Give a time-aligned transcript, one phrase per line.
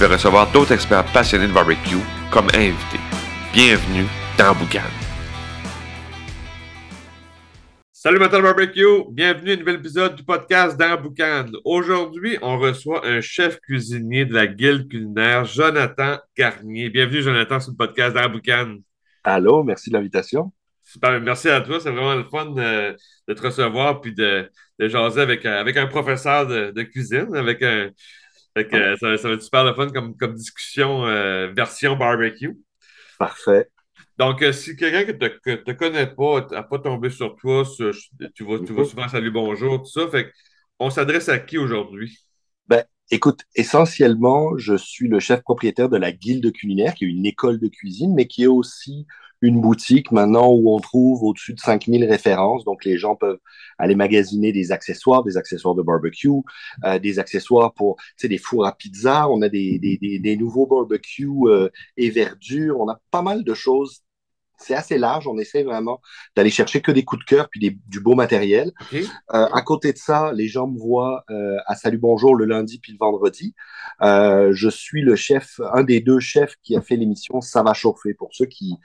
[0.00, 2.00] vais recevoir d'autres experts passionnés de barbecue
[2.30, 3.00] comme invités.
[3.52, 4.06] Bienvenue
[4.38, 4.80] dans Boucan.
[7.92, 11.44] Salut Matin Barbecue, bienvenue à un nouvel épisode du podcast dans Boucan.
[11.66, 16.88] Aujourd'hui, on reçoit un chef cuisinier de la Guilde culinaire, Jonathan Garnier.
[16.88, 18.76] Bienvenue Jonathan sur le podcast dans Boucan.
[19.22, 20.50] Allô, merci de l'invitation.
[20.82, 21.78] Super, merci à toi.
[21.78, 22.96] C'est vraiment le fun de,
[23.34, 27.90] te recevoir puis de, de jaser avec, avec un professeur de, de cuisine, avec un,
[28.56, 32.56] fait ça, va être super le fun comme, comme discussion euh, version barbecue.
[33.18, 33.68] Parfait.
[34.18, 37.64] Donc, euh, si quelqu'un que ne te connaît pas n'a pas tombé sur toi,
[38.34, 40.08] tu, vas, tu vas souvent salut, bonjour, tout ça.
[40.08, 40.32] Fait
[40.78, 42.18] on s'adresse à qui aujourd'hui?
[43.12, 47.58] Écoute, essentiellement, je suis le chef propriétaire de la Guilde culinaire, qui est une école
[47.58, 49.06] de cuisine, mais qui est aussi
[49.42, 52.64] une boutique maintenant où on trouve au-dessus de 5000 références.
[52.64, 53.40] Donc, les gens peuvent
[53.78, 56.28] aller magasiner des accessoires, des accessoires de barbecue,
[56.84, 59.28] euh, des accessoires pour, tu sais, des fours à pizza.
[59.28, 62.78] On a des, des, des, des nouveaux barbecues euh, et verdure.
[62.80, 64.02] On a pas mal de choses.
[64.60, 65.26] C'est assez large.
[65.26, 66.00] On essaie vraiment
[66.36, 68.72] d'aller chercher que des coups de cœur puis des, du beau matériel.
[68.92, 72.78] Euh, à côté de ça, les gens me voient euh, à Salut Bonjour le lundi
[72.78, 73.54] puis le vendredi.
[74.02, 77.72] Euh, je suis le chef, un des deux chefs qui a fait l'émission Ça va
[77.72, 78.12] chauffer.
[78.12, 78.76] Pour ceux qui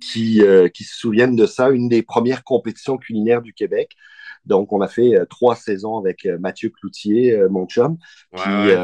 [0.00, 0.42] qui,
[0.74, 3.94] qui, se souviennent de ça, une des premières compétitions culinaires du Québec.
[4.44, 7.98] Donc, on a fait trois saisons avec Mathieu Cloutier, mon chum.
[8.34, 8.74] Puis,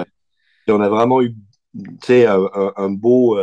[0.68, 1.34] on a vraiment eu
[2.08, 3.36] un, un, beau.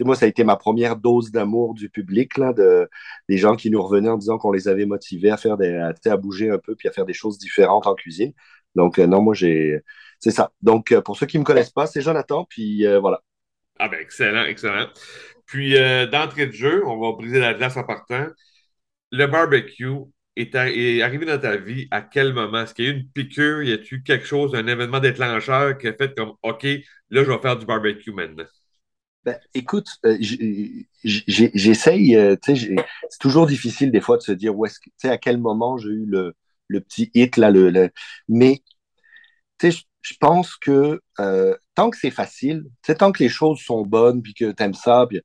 [0.00, 2.88] Moi, ça a été ma première dose d'amour du public, là, de,
[3.28, 6.16] des gens qui nous revenaient en disant qu'on les avait motivés à faire des, à,
[6.16, 8.32] bouger un peu puis à faire des choses différentes en cuisine.
[8.74, 9.80] Donc, non, moi, j'ai.
[10.20, 10.52] C'est ça.
[10.62, 13.22] Donc, pour ceux qui ne me connaissent pas, c'est Jonathan, puis voilà.
[13.78, 14.88] Ah ben, excellent, excellent.
[15.46, 18.26] Puis, euh, d'entrée de jeu, on va briser la glace en partant.
[19.12, 19.86] Le barbecue
[20.36, 20.54] est,
[21.02, 22.62] arrivé dans ta vie à quel moment?
[22.62, 23.62] Est-ce qu'il y a eu une piqûre?
[23.62, 27.38] Y a-tu quelque chose, un événement déclencheur qui a fait comme OK, là, je vais
[27.38, 28.46] faire du barbecue maintenant?
[29.26, 30.16] Ben, écoute, euh,
[31.02, 35.38] j'essaye, euh, c'est toujours difficile des fois de se dire où est-ce que, à quel
[35.38, 36.34] moment j'ai eu le,
[36.68, 37.90] le, petit hit, là, le,
[38.28, 38.62] mais
[39.60, 41.02] je pense que
[41.74, 42.64] tant que c'est facile,
[42.98, 45.20] tant que les choses sont bonnes, puis que tu aimes ça, puis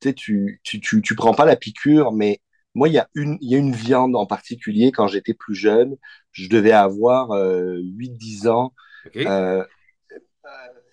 [0.00, 2.40] tu, tu, tu, tu, prends pas la piqûre, mais
[2.74, 5.96] moi, il y, a une, y a une viande en particulier, quand j'étais plus jeune,
[6.32, 8.74] je devais avoir 8-10 euh, ans,
[9.16, 9.64] euh,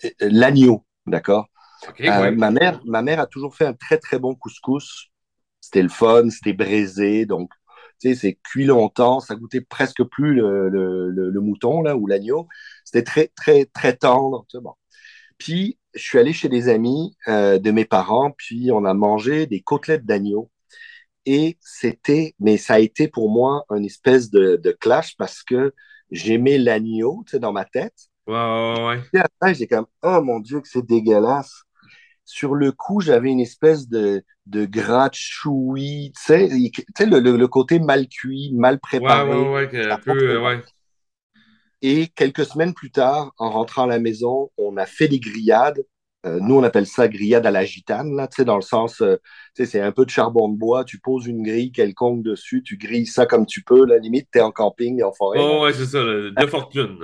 [0.04, 1.51] euh, l'agneau, d'accord?
[2.00, 5.08] Ma, mère, ma mère a toujours fait un très, très bon couscous.
[5.60, 7.52] C'était le fun, c'était braisé, donc,
[8.00, 12.08] tu sais, c'est cuit longtemps, ça goûtait presque plus le, le, le, mouton, là, ou
[12.08, 12.48] l'agneau.
[12.84, 14.74] C'était très, très, très tendre, tu sais, bon.
[15.38, 19.46] Puis, je suis allé chez des amis euh, de mes parents, puis on a mangé
[19.48, 20.50] des côtelettes d'agneau.
[21.26, 25.74] Et c'était, mais ça a été pour moi une espèce de, de clash parce que
[26.10, 27.94] j'aimais l'agneau, tu sais, dans ma tête.
[28.28, 29.20] Ouais, ouais, ouais.
[29.20, 31.64] après, j'ai comme, oh mon Dieu, que c'est dégueulasse.
[32.32, 36.48] Sur le coup, j'avais une espèce de, de gras choui, tu sais,
[37.06, 39.38] le, le, côté mal cuit, mal préparé.
[39.38, 40.62] Ouais, ouais, ouais, un peu, ouais.
[41.82, 45.84] Et quelques semaines plus tard, en rentrant à la maison, on a fait des grillades.
[46.26, 49.02] Euh, nous, on appelle ça grillade à la gitane, là, tu sais, dans le sens,
[49.02, 49.18] euh,
[49.54, 52.64] tu sais, c'est un peu de charbon de bois, tu poses une grille quelconque dessus,
[52.64, 55.40] tu grilles ça comme tu peux, la limite, tu es en camping, en forêt.
[55.42, 56.98] Oh, ouais, c'est ça, de fortune.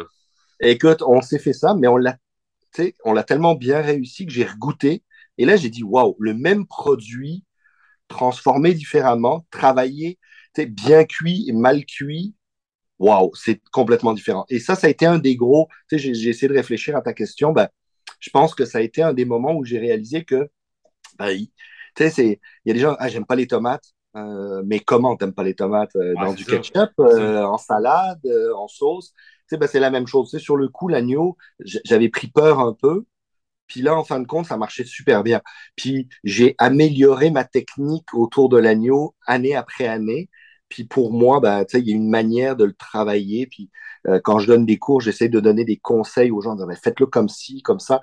[0.61, 2.15] Écoute, on s'est fait ça, mais on l'a,
[3.03, 5.03] on l'a tellement bien réussi que j'ai regoûté.
[5.38, 7.44] Et là, j'ai dit, waouh, le même produit
[8.08, 10.18] transformé différemment, travaillé,
[10.66, 12.34] bien cuit et mal cuit,
[13.00, 14.46] waouh, c'est complètement différent.
[14.50, 17.13] Et ça, ça a été un des gros, sais, j'ai essayé de réfléchir à ta
[17.13, 17.69] question, ben,
[18.19, 20.50] je pense que ça a été un des moments où j'ai réalisé que,
[21.19, 21.50] ben, il
[22.00, 25.56] y a des gens, ah, j'aime pas les tomates, euh, mais comment t'aimes pas les
[25.56, 28.25] tomates euh, dans du ketchup, euh, en salade,
[28.56, 29.13] en sauce,
[29.51, 30.30] ben, c'est la même chose.
[30.30, 33.06] Tu sais, sur le coup, l'agneau, j'avais pris peur un peu,
[33.68, 35.42] puis là, en fin de compte, ça marchait super bien.
[35.75, 40.30] Puis j'ai amélioré ma technique autour de l'agneau année après année.
[40.69, 43.48] Puis pour moi, ben, il y a une manière de le travailler.
[43.48, 43.69] Puis
[44.08, 46.58] euh, quand je donne des cours, j'essaie de donner des conseils aux gens.
[46.81, 48.02] Faites-le comme ci, comme ça.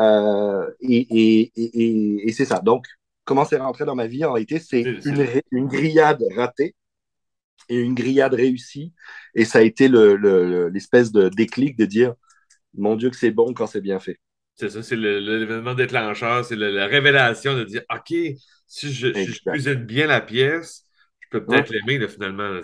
[0.00, 2.60] Euh, et, et, et, et c'est ça.
[2.60, 2.86] Donc,
[3.24, 6.74] comment c'est rentré dans ma vie, en réalité, c'est une, une, grillade ratée
[7.68, 8.92] et une grillade réussie.
[9.34, 12.14] Et ça a été l'espèce le, de déclic de dire,
[12.74, 14.18] mon Dieu, que c'est bon quand c'est bien fait.
[14.56, 18.14] C'est ça, c'est l'événement déclencheur, c'est la révélation de dire OK,
[18.66, 19.08] si je,
[19.50, 20.84] cuisine bien la pièce,
[21.20, 22.60] je peux peut-être l'aimer finalement.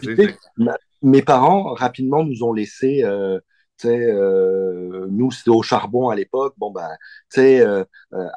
[1.03, 3.05] mes parents, rapidement, nous ont laissé.
[3.05, 3.39] Euh,
[3.85, 6.55] euh, nous, c'était au charbon à l'époque.
[6.57, 6.89] Bon, ben,
[7.39, 8.29] euh, euh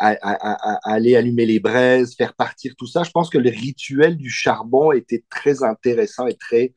[0.83, 3.03] aller allumer les braises, faire partir tout ça.
[3.03, 6.73] Je pense que le rituel du charbon était très intéressant et très.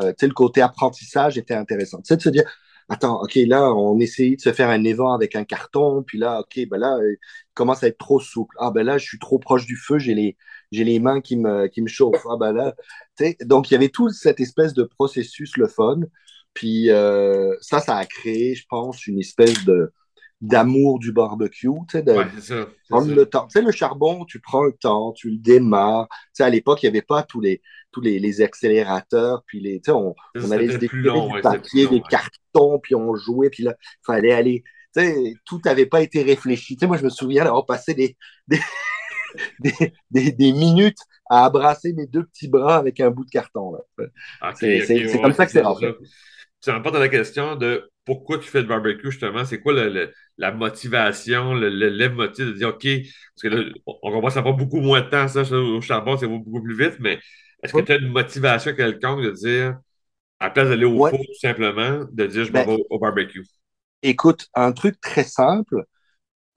[0.00, 2.00] Euh, le côté apprentissage était intéressant.
[2.02, 2.44] Tu de se dire,
[2.90, 6.40] attends, OK, là, on essayait de se faire un évent avec un carton, puis là,
[6.40, 7.16] OK, ben là, il
[7.54, 8.54] commence à être trop souple.
[8.58, 10.36] Ah, ben là, je suis trop proche du feu, j'ai les,
[10.72, 12.26] j'ai les mains qui me, qui me chauffent.
[12.28, 12.74] Ah, ben là,
[13.44, 16.00] donc, il y avait tout cette espèce de processus, le fun.
[16.52, 19.92] Puis euh, ça, ça a créé, je pense, une espèce de
[20.40, 22.16] d'amour du barbecue, tu sais, de
[22.88, 23.46] prendre le temps.
[23.46, 26.08] Tu sais, le charbon, tu prends le temps, tu le démarres.
[26.08, 27.60] Tu sais, à l'époque, il n'y avait pas tous les,
[27.92, 32.78] tous les, les accélérateurs, puis les, on, on allait se découper du papier, des cartons,
[32.82, 34.64] puis on jouait, puis là, il fallait aller,
[35.44, 36.76] tout n'avait pas été réfléchi.
[36.82, 38.16] Moi, je me souviens d'avoir passé des,
[38.48, 39.72] des,
[40.10, 40.98] des, des, minutes
[41.28, 43.76] à abrasser mes deux petits bras avec un bout de carton.
[44.56, 45.94] c'est comme ça que c'est rentré.
[46.60, 49.44] Ça pas dans la question de pourquoi tu fais le barbecue, justement.
[49.44, 49.72] C'est quoi
[50.36, 54.42] la motivation, le, le, motif de dire, OK, parce que là, on comprend que ça
[54.42, 57.18] prend beaucoup moins de temps, ça, au charbon, ça va beaucoup plus vite, mais
[57.62, 59.78] est-ce que tu as une motivation quelconque de dire,
[60.38, 62.98] à la place d'aller au four, tout simplement, de dire, je m'en ben, vais au,
[62.98, 63.44] barbecue?
[64.02, 65.84] Écoute, un truc très simple,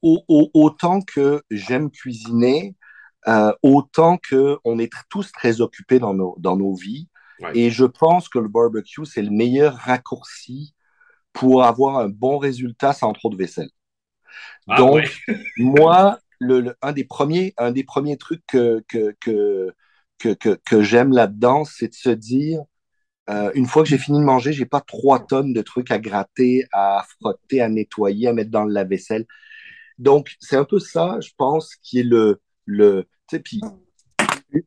[0.01, 2.75] autant que j'aime cuisiner,
[3.27, 7.07] euh, autant qu'on est tous très occupés dans nos, dans nos vies.
[7.53, 10.73] Et je pense que le barbecue, c'est le meilleur raccourci
[11.33, 13.69] pour avoir un bon résultat sans trop de vaisselle.
[14.67, 15.23] Ah Donc,
[15.57, 19.73] moi, le, un, des premiers, un des premiers trucs que, que, que,
[20.19, 22.61] que, que j'aime là-dedans, c'est de se dire,
[23.29, 25.99] euh, une fois que j'ai fini de manger, j'ai pas trois tonnes de trucs à
[25.99, 29.25] gratter, à frotter, à nettoyer, à mettre dans le lave-vaisselle.
[29.97, 32.41] Donc, c'est un peu ça, je pense, qui est le.
[32.65, 33.61] le tu sais, puis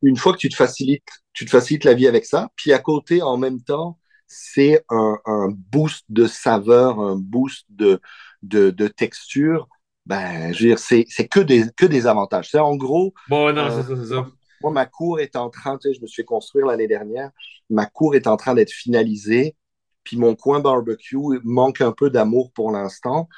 [0.02, 2.78] une fois que tu te facilites, tu te facilites la vie avec ça, puis à
[2.78, 8.00] côté, en même temps, c'est un, un, boost de saveur, un boost de,
[8.43, 9.69] de, de texture.
[10.06, 12.48] Ben, je veux dire, c'est, c'est que des, que des avantages.
[12.50, 13.14] C'est en gros.
[13.28, 14.26] Bon, non, c'est ça, c'est ça.
[14.71, 17.31] Ma cour est en train, tu je me suis fait construire l'année dernière.
[17.71, 19.57] Ma cour est en train d'être finalisée.
[20.05, 23.29] Puis mon coin barbecue manque un peu d'amour pour l'instant.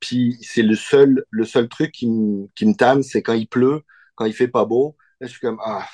[0.00, 1.24] Puis c'est le seul,
[1.70, 2.08] truc qui,
[2.54, 3.82] qui me tanne, c'est quand il pleut,
[4.14, 4.96] quand il fait pas beau.
[5.20, 5.86] Là, je suis comme, ah,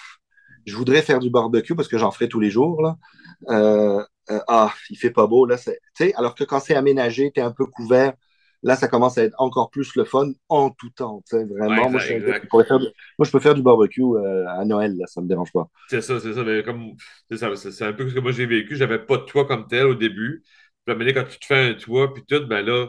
[0.67, 2.81] je voudrais faire du barbecue parce que j'en ferai tous les jours.
[2.83, 2.97] Là.
[3.49, 5.47] Euh, euh, ah, il fait pas beau.
[5.47, 5.57] Là,
[6.17, 8.15] alors que quand c'est aménagé, tu es un peu couvert.
[8.63, 11.23] Là, ça commence à être encore plus le fun en tout temps.
[11.33, 15.67] Vraiment, moi, je peux faire du barbecue euh, à Noël, là, ça me dérange pas.
[15.89, 16.45] C'est ça, c'est ça.
[16.45, 16.93] Mais comme,
[17.31, 18.77] c'est, un peu ce que moi j'ai vécu.
[18.77, 20.43] J'avais pas de toit comme tel au début.
[20.85, 22.87] Puis, quand tu te fais un toit, puis tout, ben là,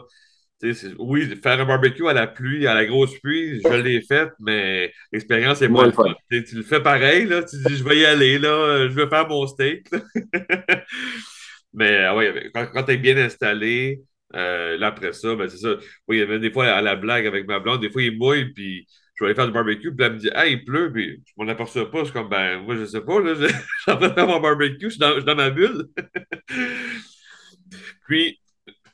[0.98, 4.92] oui, faire un barbecue à la pluie, à la grosse pluie, je l'ai fait, mais
[5.10, 6.14] l'expérience est moins fun.
[6.30, 9.28] Tu le fais pareil, là, tu dis je vais y aller, là, je vais faire
[9.28, 9.88] mon steak.
[11.74, 14.02] mais ah oui, quand, tu es bien installé,
[14.34, 15.76] euh, là après ça, ben c'est ça.
[16.08, 18.16] Oui, il y avait des fois à la blague avec ma blonde, des fois il
[18.16, 20.92] mouille, puis je vais aller faire du barbecue, puis elle me dit Ah, il pleut,
[20.92, 22.00] puis je m'en aperçois pas.
[22.00, 24.26] Je suis comme ben moi je sais pas, là, je, suis en train de faire
[24.26, 25.88] mon barbecue, je suis dans, ma bulle.
[28.06, 28.40] puis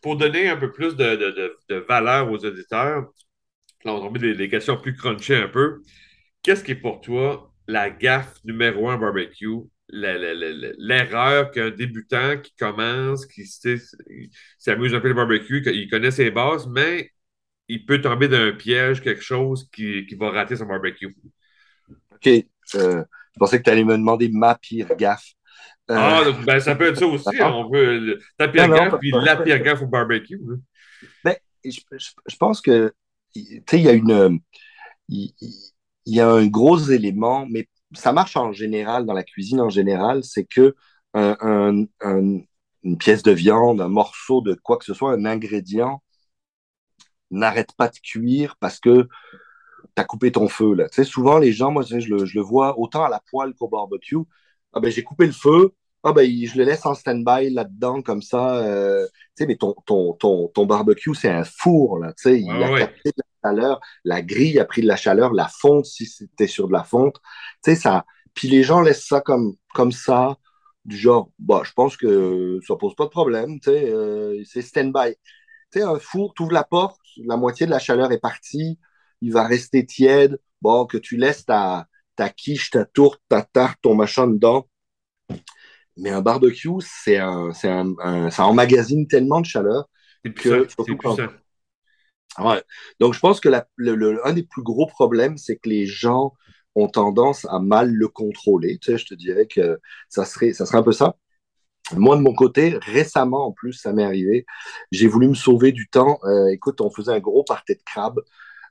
[0.02, 3.02] pour donner un peu plus de, valeur aux auditeurs,
[3.85, 5.83] là, on va tomber des, questions plus crunchy un peu.
[6.42, 9.68] Qu'est-ce qui est pour toi la gaffe numéro un barbecue?
[9.90, 13.47] L'erreur qu'un débutant qui commence, qui
[14.59, 17.11] s'amuse un peu le barbecue, il connaît ses bases, mais
[17.68, 21.14] il peut tomber dans un piège, quelque chose qui, va rater son barbecue.
[22.12, 22.28] OK.
[22.75, 23.04] Euh,
[23.35, 25.33] je pensais que tu allais me demander ma pire gaffe.
[25.88, 27.42] Ah, euh, ben, ça peut être ça aussi.
[27.42, 30.40] On veut ta pire gaffe puis la pire gaffe au barbecue.
[31.25, 31.80] Ben, je,
[32.26, 32.92] je, pense que,
[33.35, 34.40] tu sais, il y a une.
[35.09, 35.33] Il,
[36.04, 40.25] y a un gros élément, mais ça marche en général, dans la cuisine en général,
[40.25, 40.75] c'est que
[41.14, 41.37] un,
[42.00, 42.40] un,
[42.85, 46.02] une pièce de viande, un morceau de quoi que ce soit, un ingrédient,
[47.30, 49.09] n'arrête pas de cuire parce que
[49.97, 50.75] tu as coupé ton feu.
[50.75, 50.88] Là.
[50.88, 53.54] Tu sais, souvent, les gens, moi, je le, je le vois autant à la poêle
[53.54, 54.16] qu'au barbecue.
[54.73, 58.23] Ah ben, j'ai coupé le feu, ah ben, je le laisse en stand-by là-dedans, comme
[58.23, 58.57] ça.
[58.59, 62.12] Euh, tu sais, mais ton, ton, ton, ton barbecue, c'est un four, là.
[62.12, 65.49] Tu sais, il a capté la chaleur, la grille a pris de la chaleur, la
[65.49, 67.16] fonte, si c'était sur de la fonte.
[67.64, 68.04] Tu sais, ça.
[68.35, 70.37] Puis les gens laissent ça comme, comme ça,
[70.85, 74.62] du genre, bah, je pense que ça pose pas de problème, tu sais, euh, c'est
[74.62, 75.14] stand-by.
[75.73, 78.78] Tu sais, un four, tu ouvres la porte, la moitié de la chaleur est partie,
[79.21, 80.38] il va rester tiède.
[80.62, 84.66] Bon, que tu laisses ta, ta quiche, ta tourte, ta tarte, ton machin dedans
[85.99, 89.88] mais un barbecue, c'est un, c'est un, ça emmagasine tellement de chaleur
[90.25, 90.66] que.
[90.68, 91.28] C'est
[93.00, 93.66] Donc, je pense que la,
[94.32, 96.35] des plus gros problèmes, c'est que les gens
[96.75, 98.78] ont tendance à mal le contrôler.
[98.78, 101.16] Tu sais, je te dirais que ça serait, ça serait un peu ça.
[101.97, 104.44] Moi, de mon côté, récemment, en plus, ça m'est arrivé,
[104.92, 106.18] j'ai voulu me sauver du temps.
[106.25, 108.20] Euh, écoute, on faisait un gros party de crabe.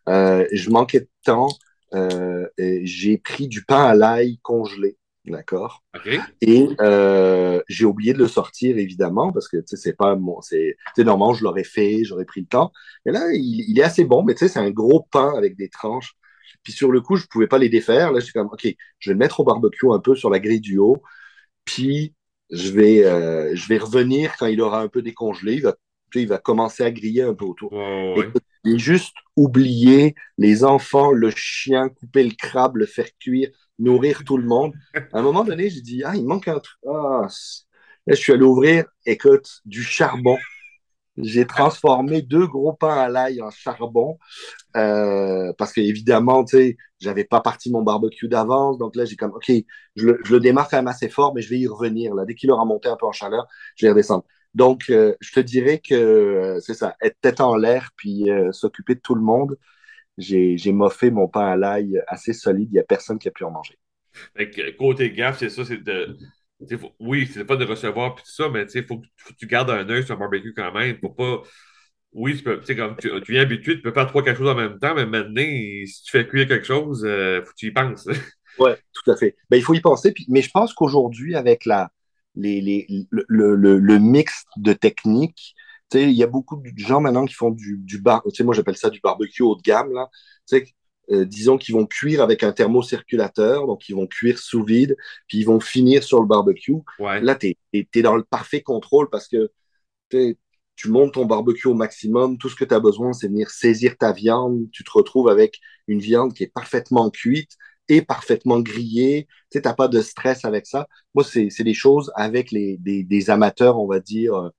[0.10, 1.50] Euh, je manquais de temps.
[1.94, 4.98] Euh, j'ai pris du pain à l'ail congelé.
[5.28, 5.84] D'accord.
[6.42, 10.42] Et euh, j'ai oublié de le sortir, évidemment, parce que c'est pas mon.
[10.42, 12.72] C'est normalement, je l'aurais fait, j'aurais pris le temps.
[13.06, 15.58] Mais là, il, il est assez bon, mais tu sais, c'est un gros pain avec
[15.58, 16.14] des tranches.
[16.64, 18.12] Puis sur le coup, je pouvais pas les défaire.
[18.12, 18.68] Là, j'ai comme, OK,
[19.00, 21.02] je vais le mettre au barbecue un peu sur la grille du haut.
[21.66, 22.14] Puis
[22.50, 25.56] je vais, euh, je vais revenir quand il aura un peu décongelé.
[25.56, 25.76] Il va,
[26.16, 27.74] il va commencer à griller un peu autour.
[27.74, 28.16] Ouais.
[28.18, 34.24] Écoute, j'ai juste oublié les enfants, le chien, couper le crabe, le faire cuire, nourrir
[34.24, 34.74] tout le monde.
[35.14, 36.80] À un moment donné, j'ai dit, ah, il manque un truc.
[36.88, 37.28] Ah,
[38.08, 40.38] là, je suis allé ouvrir, écoute, du charbon.
[41.18, 44.20] J'ai transformé deux gros pains à l'ail en charbon
[44.76, 48.78] euh, parce que évidemment, tu sais, j'avais pas parti mon barbecue d'avance.
[48.78, 49.52] Donc là, j'ai comme, OK,
[49.96, 52.14] je le, je le démarre quand même assez fort, mais je vais y revenir.
[52.14, 52.24] Là.
[52.26, 54.26] Dès qu'il aura monté un peu en chaleur, je vais redescendre.
[54.54, 58.94] Donc, euh, je te dirais que euh, c'est ça, être tête en l'air puis s'occuper
[58.96, 59.58] de tout le monde.
[60.18, 62.70] J'ai, j'ai moffé mon pain à l'ail assez solide.
[62.72, 63.78] Il n'y a personne qui a pu en manger.
[64.36, 66.18] Fait que, côté gaffe, c'est ça, c'est de.
[66.80, 69.34] faut- oui, c'est pas de recevoir puis tout ça, mais tu sais, faut, que faut
[69.34, 70.98] que tu gardes un œil sur un barbecue quand même.
[71.00, 71.42] Faut pas.
[72.14, 74.56] Oui, tu peux, comme tu, tu viens habitué, tu peux faire trois, quatre choses en
[74.56, 75.44] même temps, mais maintenant,
[75.86, 78.08] si tu fais cuire quelque chose, euh, faut que tu y penses.
[78.58, 79.36] Ouais, tout à fait.
[79.50, 80.12] Ben, il faut y penser.
[80.12, 81.92] Puis, mais je pense qu'aujourd'hui, avec la,
[82.36, 85.56] les, les, le, le, le- le mix de techniques,
[85.90, 88.24] tu sais, il y a beaucoup de gens maintenant qui font du, du bar.
[88.24, 90.10] Tu sais, moi, j'appelle ça du barbecue haut de gamme, là.
[90.48, 90.66] Tu sais,
[91.12, 95.40] euh, disons qu'ils vont cuire avec un thermocirculateur, donc ils vont cuire sous vide, puis
[95.40, 96.76] ils vont finir sur le barbecue.
[97.00, 97.22] Ouais.
[97.22, 99.50] Là, tu es, dans le parfait contrôle parce que
[100.10, 102.38] tu montes ton barbecue au maximum.
[102.38, 104.70] Tout ce que tu as besoin, c'est venir saisir ta viande.
[104.72, 107.52] Tu te retrouves avec une viande qui est parfaitement cuite
[107.90, 109.28] et parfaitement grillée.
[109.50, 110.88] Tu n'as pas de stress avec ça.
[111.16, 114.52] Moi, c'est c'est des choses avec les, des, des amateurs, on va dire,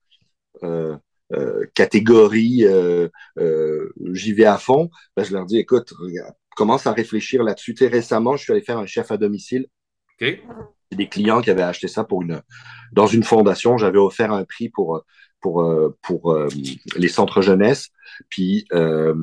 [0.62, 0.96] euh,
[1.34, 3.08] euh, catégorie euh,
[3.38, 4.90] euh, j'y vais à fond.
[5.16, 7.74] Ben, je leur dis, écoute, regarde, commence à réfléchir là-dessus.
[7.74, 9.66] Tu sais, récemment, je suis allé faire un chef à domicile
[10.20, 10.40] OK.
[10.92, 12.42] des clients qui avaient acheté ça pour une,
[12.92, 13.76] dans une fondation.
[13.76, 15.04] J'avais offert un prix pour,
[15.40, 16.48] pour, euh, pour euh,
[16.96, 17.90] les centres jeunesse.
[18.28, 19.14] Puis, euh,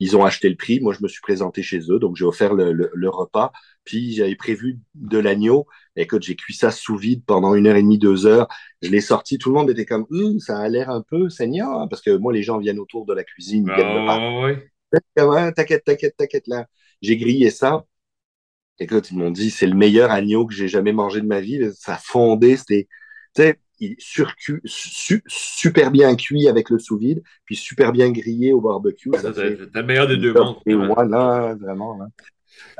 [0.00, 0.80] ils ont acheté le prix.
[0.80, 1.98] Moi, je me suis présenté chez eux.
[1.98, 3.52] Donc, j'ai offert le, le, le repas.
[3.84, 5.66] Puis, j'avais prévu de l'agneau.
[5.96, 8.48] Écoute, j'ai cuit ça sous vide pendant une heure et demie, deux heures.
[8.82, 9.38] Je l'ai sorti.
[9.38, 11.80] Tout le monde était comme, Hum, ça a l'air un peu saignant.
[11.80, 13.64] hein, parce que moi, les gens viennent autour de la cuisine.
[13.64, 13.74] Ils
[14.06, 14.56] parler.
[15.18, 15.24] Ah.
[15.26, 16.66] Ouais, t'inquiète, t'inquiète, t'inquiète là.
[17.02, 17.84] J'ai grillé ça.
[18.78, 21.60] Écoute, ils m'ont dit, c'est le meilleur agneau que j'ai jamais mangé de ma vie.
[21.74, 22.88] Ça fondait, c'était,
[23.34, 28.52] tu sais, il surcu, su, super bien cuit avec le sous-vide, puis super bien grillé
[28.52, 29.10] au barbecue.
[29.14, 30.58] Ça, Ça c'est fait c'est le meilleur des deux mondes.
[30.66, 31.98] et voilà, vraiment.
[31.98, 32.06] là.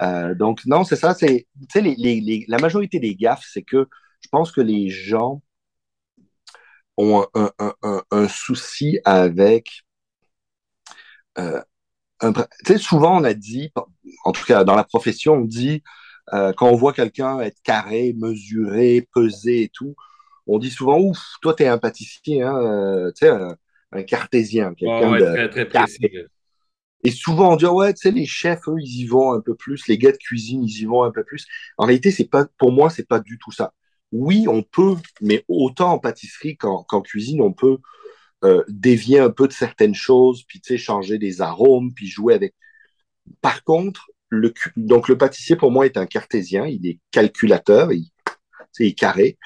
[0.02, 1.14] Euh, donc, non, c'est ça.
[1.14, 3.88] C'est, tu sais, les, les, les- la majorité des gaffes, c'est que
[4.22, 5.42] je pense que les gens
[6.96, 9.82] ont un, un, un, un souci avec.
[11.38, 11.60] euh,
[12.20, 13.72] un- tu sais, souvent, on a dit,
[14.24, 15.82] en tout cas dans la profession, on dit,
[16.34, 19.96] euh, quand on voit quelqu'un être carré, mesuré, pesé et tout,
[20.50, 23.56] on dit souvent, ouf, toi, t'es un pâtissier, hein, euh, tu sais, un,
[23.92, 26.10] un cartésien, quelqu'un ouais, de très, précis.
[27.04, 29.54] Et souvent, on dit, ouais, tu sais, les chefs, eux, ils y vont un peu
[29.54, 31.46] plus, les gars de cuisine, ils y vont un peu plus.
[31.78, 33.72] En réalité, c'est pas, pour moi, c'est pas du tout ça.
[34.10, 37.78] Oui, on peut, mais autant en pâtisserie qu'en cuisine, on peut
[38.44, 42.34] euh, dévier un peu de certaines choses, puis tu sais, changer des arômes, puis jouer
[42.34, 42.54] avec.
[43.40, 48.84] Par contre, le, donc le pâtissier, pour moi, est un cartésien, il est calculateur, tu
[48.84, 49.38] il est carré.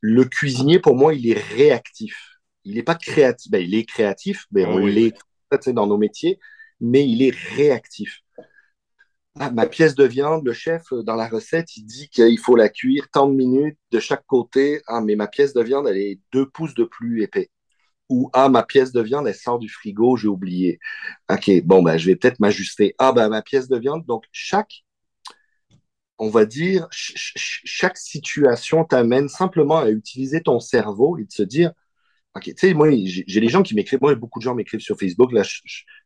[0.00, 2.38] Le cuisinier, pour moi, il est réactif.
[2.64, 3.50] Il n'est pas créatif.
[3.50, 4.84] Ben, il est créatif, mais Ah on oui.
[4.86, 5.14] l'est
[5.68, 6.38] dans nos métiers,
[6.80, 8.20] mais il est réactif.
[9.38, 12.56] Ah, ma pièce de viande, le chef, euh, dans la recette, il dit qu'il faut
[12.56, 14.80] la cuire tant de minutes de chaque côté.
[14.86, 17.50] Ah, mais ma pièce de viande, elle est deux pouces de plus épais.
[18.10, 20.80] Ou, ah, ma pièce de viande, elle sort du frigo, j'ai oublié.
[21.30, 22.94] OK, bon, ben, je vais peut-être m'ajuster.
[22.98, 24.06] Ah, ben, ma pièce de viande.
[24.06, 24.84] Donc, chaque,
[26.18, 31.32] on va dire, ch- ch- chaque situation t'amène simplement à utiliser ton cerveau et de
[31.32, 31.72] se dire,
[32.36, 34.98] OK, tu sais, moi, j'ai des gens qui m'écrivent, moi, beaucoup de gens m'écrivent sur
[34.98, 35.60] Facebook, là, je,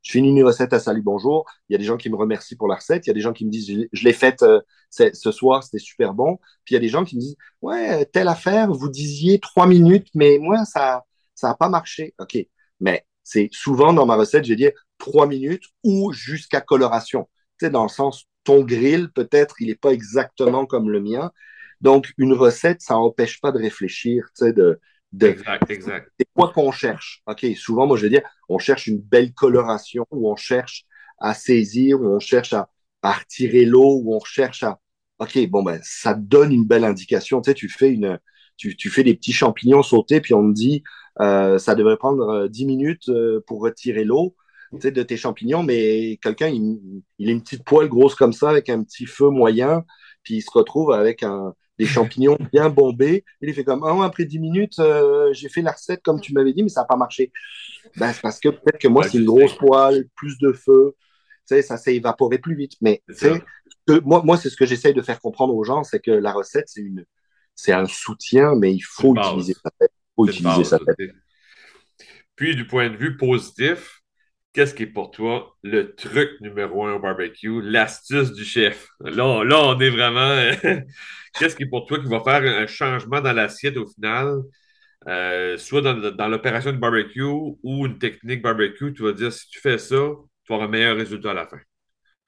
[0.05, 2.69] finis une recette à Salut Bonjour, il y a des gens qui me remercient pour
[2.69, 5.15] la recette, il y a des gens qui me disent, je, l'ai faite euh, c'est-
[5.15, 8.05] ce soir, c'était super bon, puis il y a des gens qui me disent, ouais,
[8.07, 12.15] telle affaire, vous disiez trois minutes, mais moi, ça ça n'a pas marché.
[12.19, 12.37] OK,
[12.81, 17.29] mais c'est souvent dans ma recette, je vais dire trois minutes ou jusqu'à coloration.
[17.59, 21.31] Sais, dans le sens, ton grill, peut-être, il n'est pas exactement comme le mien.
[21.81, 24.81] Donc, une recette, ça n'empêche pas de réfléchir, tu sais, de
[25.13, 26.11] De, exact, exact.
[26.19, 27.23] C'est quoi qu'on cherche?
[27.27, 30.85] OK, souvent, moi, je veux dire, on cherche une belle coloration, ou on cherche
[31.19, 32.69] à saisir, ou on cherche à,
[33.03, 34.79] à retirer l'eau, ou on cherche à...
[35.19, 37.41] OK, bon, ben, ça donne une belle indication.
[37.41, 38.19] Tu sais, tu fais une...
[38.57, 40.83] Tu, tu fais des petits champignons sautés, puis on me dit,
[41.21, 43.11] euh, ça devrait prendre 10 minutes
[43.47, 44.37] pour retirer l'eau
[44.73, 48.69] de tes champignons, mais quelqu'un, il, il, a une petite poêle grosse comme ça, avec
[48.69, 49.85] un petit feu moyen,
[50.23, 53.25] puis il se retrouve avec un, des champignons bien bombés.
[53.41, 56.53] Il fait comme, ah, après 10 minutes, euh, j'ai fait la recette comme tu m'avais
[56.53, 57.33] dit, mais ça n'a pas marché.
[57.97, 60.95] Ben, c'est parce que peut-être que moi, c'est une grosse poêle, plus de feu,
[61.47, 62.75] ça s'est évaporé plus vite.
[62.81, 63.03] Mais
[63.87, 66.33] que, moi, moi c'est ce que j'essaye de faire comprendre aux gens, c'est que la
[66.33, 67.05] recette, c'est une
[67.57, 69.93] c'est un soutien, mais il faut utiliser sa tête.
[69.93, 71.11] Il faut utiliser sa tête.
[72.35, 74.00] Puis, du point de vue positif,
[74.53, 78.89] qu'est-ce qui est pour toi le truc numéro un au barbecue, l'astuce du chef?
[79.01, 80.51] Là, là on est vraiment.
[81.39, 84.43] qu'est-ce qui est pour toi qui va faire un changement dans l'assiette au final?
[85.09, 89.59] Euh, soit dans, l'opération du barbecue ou une technique barbecue, tu vas dire si tu
[89.59, 91.59] fais ça, tu vas avoir un meilleur résultat à la fin.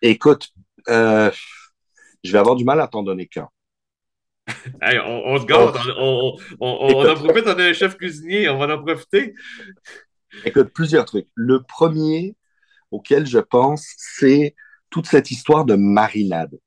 [0.00, 0.48] Écoute,
[0.88, 1.30] euh,
[2.24, 3.48] je vais avoir du mal à t'en donner qu'un.
[4.82, 8.82] on, se garde, on, on, en profite, on a un chef cuisinier, on va en
[8.82, 9.34] profiter.
[10.44, 11.28] Écoute, plusieurs trucs.
[11.34, 12.36] Le premier
[12.90, 14.54] auquel je pense, c'est
[14.90, 16.58] toute cette histoire de marinade.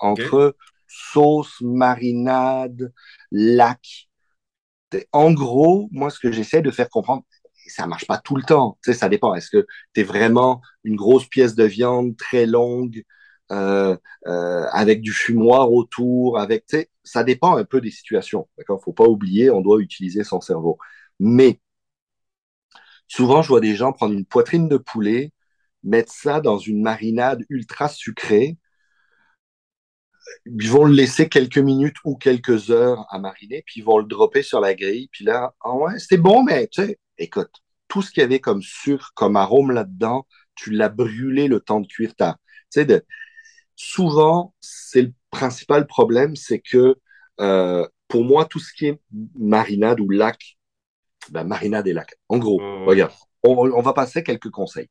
[0.00, 2.92] Entre sauce, marinade,
[3.30, 4.08] lac.
[5.12, 7.24] En gros, moi, ce que j'essaie de faire comprendre,
[7.66, 8.78] ça marche pas tout le temps.
[8.82, 9.34] ça dépend.
[9.34, 13.02] Est-ce que tu es vraiment une grosse pièce de viande très longue
[13.50, 16.64] euh, euh, avec du fumoir autour, avec,
[17.04, 18.48] ça dépend un peu des situations.
[18.56, 20.78] D'accord, faut pas oublier, on doit utiliser son cerveau.
[21.20, 21.60] Mais
[23.14, 25.32] Souvent, je vois des gens prendre une poitrine de poulet,
[25.82, 28.56] mettre ça dans une marinade ultra sucrée.
[30.46, 34.06] Ils vont le laisser quelques minutes ou quelques heures à mariner, puis ils vont le
[34.06, 35.10] dropper sur la grille.
[35.12, 36.70] Puis là, ah ouais, c'était bon, mais
[37.18, 37.50] écoute,
[37.86, 41.80] tout ce qu'il y avait comme sucre, comme arôme là-dedans, tu l'as brûlé le temps
[41.80, 42.14] de cuire.
[42.72, 42.86] Tu
[43.76, 46.96] souvent, c'est le principal problème, c'est que
[47.40, 49.00] euh, pour moi, tout ce qui est
[49.38, 50.56] marinade ou lac,
[51.30, 52.14] marinade et lac.
[52.28, 54.88] En gros, regarde, on, va passer quelques conseils.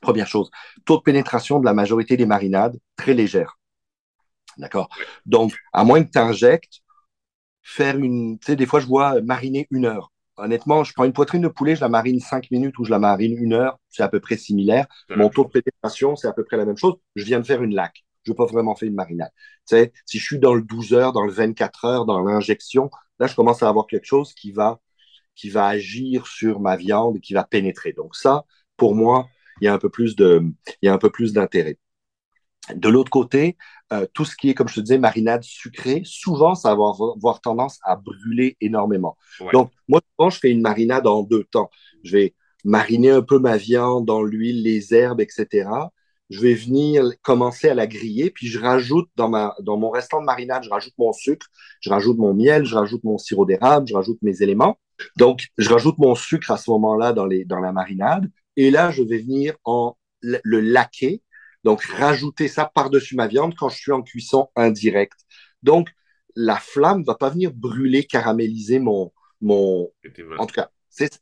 [0.00, 0.50] Première chose,
[0.84, 3.58] taux de pénétration de la majorité des marinades, très légère.
[4.58, 4.88] D'accord?
[5.26, 6.80] Donc, à moins que tu injectes,
[7.62, 8.38] faire une.
[8.38, 10.12] Tu sais, des fois, je vois mariner une heure.
[10.36, 12.98] Honnêtement, je prends une poitrine de poulet, je la marine cinq minutes ou je la
[12.98, 14.86] marine une heure, c'est à peu près similaire.
[15.08, 16.94] Mon taux de pénétration, c'est à peu près la même chose.
[17.14, 18.04] Je viens de faire une lac.
[18.24, 19.30] Je n'ai pas vraiment fait une marinade.
[19.68, 22.90] Tu sais, si je suis dans le 12 heures, dans le 24 heures, dans l'injection,
[23.18, 24.80] là, je commence à avoir quelque chose qui va
[25.34, 27.92] qui va agir sur ma viande qui va pénétrer.
[27.92, 28.44] Donc ça,
[28.76, 29.26] pour moi,
[29.60, 30.42] il y a un peu plus de,
[30.82, 31.78] il y a un peu plus d'intérêt.
[32.74, 33.56] De l'autre côté,
[33.92, 37.40] euh, tout ce qui est, comme je te disais, marinade sucrée, souvent, ça va avoir,
[37.42, 39.18] tendance à brûler énormément.
[39.52, 41.70] Donc, moi, souvent, je fais une marinade en deux temps.
[42.04, 45.68] Je vais mariner un peu ma viande dans l'huile, les herbes, etc.
[46.30, 50.20] Je vais venir commencer à la griller, puis je rajoute dans, ma, dans mon restant
[50.20, 51.46] de marinade, je rajoute mon sucre,
[51.80, 54.78] je rajoute mon miel, je rajoute mon sirop d'érable, je rajoute mes éléments.
[55.16, 58.30] Donc, je rajoute mon sucre à ce moment-là dans, les, dans la marinade.
[58.56, 61.22] Et là, je vais venir en le laquer.
[61.64, 65.20] Donc, rajouter ça par-dessus ma viande quand je suis en cuisson indirecte.
[65.62, 65.90] Donc,
[66.36, 69.90] la flamme va pas venir brûler, caraméliser mon, mon,
[70.38, 70.70] en tout cas,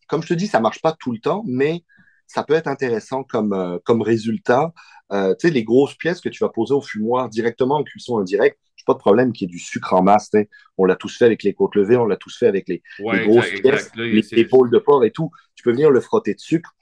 [0.09, 1.85] comme je te dis, ça marche pas tout le temps, mais
[2.27, 4.73] ça peut être intéressant comme, euh, comme résultat.
[5.13, 8.19] Euh, tu sais, les grosses pièces que tu vas poser au fumoir directement en cuisson
[8.19, 10.31] indirecte, pas de problème qu'il y ait du sucre en masse.
[10.79, 13.51] On l'a tous fait avec les côtes levées, on l'a tous fait avec les, grosses
[13.61, 15.31] pièces, les épaules de porc et tout.
[15.55, 16.75] Tu peux venir le frotter de sucre.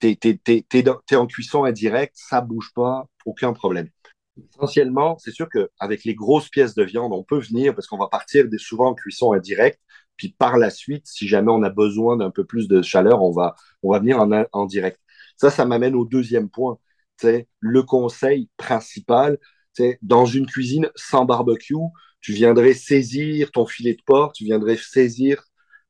[0.00, 3.88] Tu es, en cuisson indirecte, ça bouge pas, aucun problème.
[4.54, 8.08] Essentiellement, c'est sûr qu'avec les grosses pièces de viande, on peut venir, parce qu'on va
[8.08, 9.80] partir souvent en cuisson indirecte,
[10.16, 13.30] puis par la suite, si jamais on a besoin d'un peu plus de chaleur, on
[13.30, 15.00] va, on va venir en, en direct.
[15.36, 16.78] Ça, ça m'amène au deuxième point.
[17.60, 19.38] Le conseil principal,
[20.02, 21.74] dans une cuisine sans barbecue,
[22.20, 25.44] tu viendrais saisir ton filet de porc, tu viendrais saisir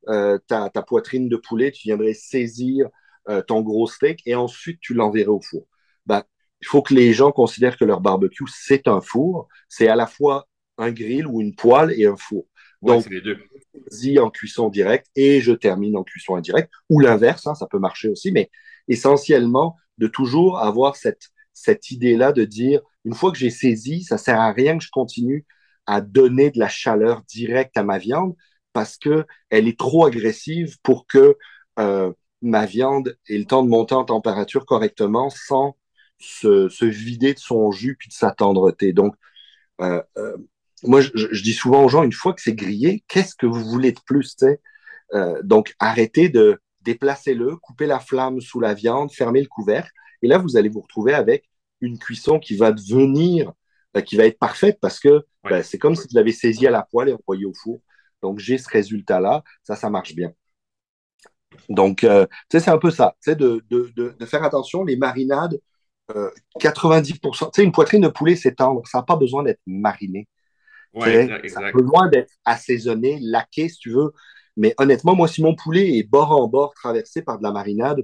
[0.09, 2.87] euh, ta, poitrine de poulet, tu viendrais saisir
[3.29, 5.67] euh, ton gros steak et ensuite tu l'enverrais au four.
[6.05, 6.23] Ben,
[6.61, 9.47] il faut que les gens considèrent que leur barbecue, c'est un four.
[9.67, 10.47] C'est à la fois
[10.77, 12.45] un grill ou une poêle et un four.
[12.81, 13.37] Donc, les deux.
[14.19, 18.09] en cuisson directe et je termine en cuisson indirecte, ou l'inverse, hein, ça peut marcher
[18.09, 18.51] aussi, mais
[18.87, 24.17] essentiellement de toujours avoir cette, cette idée-là de dire, une fois que j'ai saisi, ça
[24.17, 25.45] sert à rien que je continue
[25.85, 28.35] à donner de la chaleur directe à ma viande
[28.73, 31.35] parce que elle est trop agressive pour que
[31.79, 35.75] euh, ma viande ait le temps de monter en température correctement sans
[36.19, 38.93] se, vider de son jus puis de sa tendreté.
[38.93, 39.15] Donc,
[39.81, 40.37] euh, euh,
[40.83, 43.93] moi, je, dis souvent aux gens, une fois que c'est grillé, qu'est-ce que vous voulez
[43.93, 44.35] de plus?
[45.43, 49.91] Donc, arrêtez de déplacer le couper la flamme sous la viande, fermer le couvercle.
[50.21, 51.49] Et là, vous allez vous retrouver avec
[51.81, 53.51] une cuisson qui va devenir,
[53.95, 55.51] euh, qui va être parfaite parce que Ouais.
[55.51, 57.79] ben, c'est comme si vous l'avez saisi à la poêle et envoyé au four.
[58.21, 59.43] Donc, j'ai ce résultat-là.
[59.63, 60.31] Ça, ça marche bien.
[61.69, 63.15] Donc, euh, tu sais, c'est un peu ça.
[63.21, 65.59] Tu sais, de, de, de, de faire attention, les marinades,
[66.15, 68.85] euh, 90%, tu sais, une poitrine de poulet, c'est tendre.
[68.87, 70.27] Ça n'a pas besoin d'être mariné.
[70.99, 74.13] Tu Ouais, exact, ça a besoin d'être assaisonné, laqué, si tu veux.
[74.57, 78.01] Mais honnêtement, moi, si mon poulet est bord en bord traversé par de la marinade,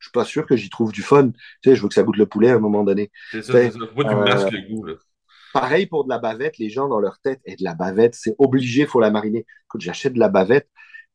[0.00, 1.30] je suis pas sûr que j'y trouve du fun.
[1.30, 3.10] Tu sais, je veux que ça goûte le poulet à un moment donné.
[3.30, 3.78] C'est ça, c'est ça.
[3.78, 4.94] Faut pas que tu euh, masques le goût, là.
[5.52, 8.34] pareil pour de la bavette, les gens dans leur tête, et de la bavette, c'est
[8.38, 9.46] obligé, il faut la mariner.
[9.66, 10.68] Écoute, j'achète de la bavette.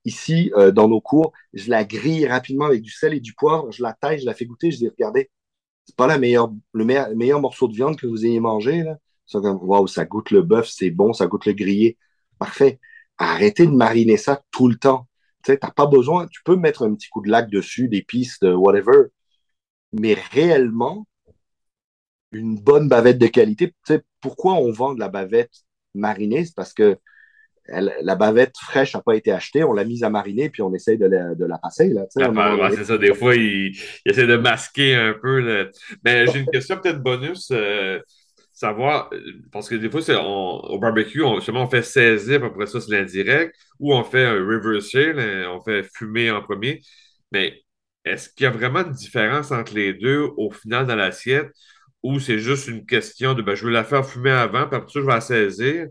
[0.06, 3.72] Ici, euh, dans nos cours, je la grille rapidement avec du sel et du poivre,
[3.72, 5.32] je la taille, je la fais goûter, je dis, regardez,
[5.86, 8.98] c'est pas la meilleure, le meilleur, meilleur morceau de viande que vous ayez mangé, là.
[9.26, 11.98] C'est comme, waouh, ça goûte le bœuf, c'est bon, ça goûte le grillé.
[12.38, 12.80] Parfait.
[13.18, 15.08] Arrêtez de mariner ça tout le temps.
[15.46, 18.40] Tu sais, t'as pas besoin, tu peux mettre un petit coup de lac dessus, d'épices,
[18.42, 19.06] de whatever.
[19.94, 21.08] Mais réellement,
[22.32, 25.52] une bonne bavette de qualité, tu sais, pourquoi on vend de la bavette
[25.94, 26.46] marinée?
[26.46, 26.98] C'est parce que
[27.66, 30.74] elle- la bavette fraîche n'a pas été achetée, on l'a mise à mariner, puis on
[30.74, 32.06] essaye de la, de la passer, là.
[32.18, 35.70] Ah, c'est ça, des fois, il, il essaie de masquer un peu.
[36.04, 37.50] Mais j'ai une question peut-être bonus.
[37.52, 38.00] euh,
[38.56, 39.20] savoir, euh,
[39.52, 43.94] parce que des fois, au barbecue, on, on fait saisir, après ça, c'est l'indirect, ou
[43.94, 46.82] on fait un reversal, hein, on fait fumer en premier.
[47.32, 47.62] Mais
[48.06, 51.52] est-ce qu'il y a vraiment une différence entre les deux au final dans l'assiette,
[52.04, 54.92] ou c'est juste une question de ben, je veux la faire fumer avant, puis après
[54.92, 55.88] ça, je vais la saisir?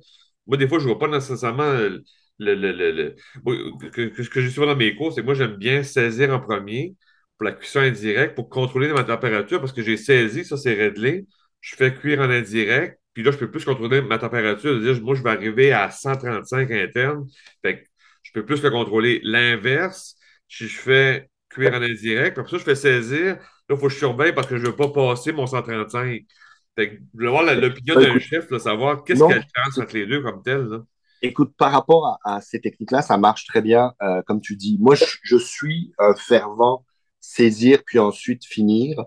[0.47, 2.05] Moi, des fois, je ne vois pas nécessairement le,
[2.39, 5.57] le, le, le- que, ce que j'ai souvent dans mes cours, c'est que moi, j'aime
[5.57, 6.95] bien saisir en premier
[7.39, 11.27] pour la cuisson indirecte, pour contrôler ma température, parce que j'ai saisi, ça, c'est réglé.
[11.65, 14.71] Je fais cuire en indirect, puis là, je peux plus contrôler ma température.
[14.79, 17.27] C'est-à-dire, moi, je vais arriver à 135 interne.
[17.63, 17.87] Fait que
[18.23, 19.21] je peux plus le contrôler.
[19.25, 23.37] L'inverse, si je fais cuire en indirect, après ça, je fais saisir.
[23.37, 23.39] Là,
[23.71, 26.21] il faut que je surveille parce que je ne veux pas passer mon 135.
[26.77, 29.39] Fait que, je voulais voir la- l'opinion d'un chef, là, savoir qu'est-ce non, qu'il y
[29.39, 30.65] a de différence entre les deux comme tel.
[30.65, 30.83] Là.
[31.23, 34.77] Écoute, par rapport à, à ces techniques-là, ça marche très bien, euh, comme tu dis.
[34.81, 36.85] Moi, je, je suis un fervent
[37.21, 39.03] saisir puis ensuite finir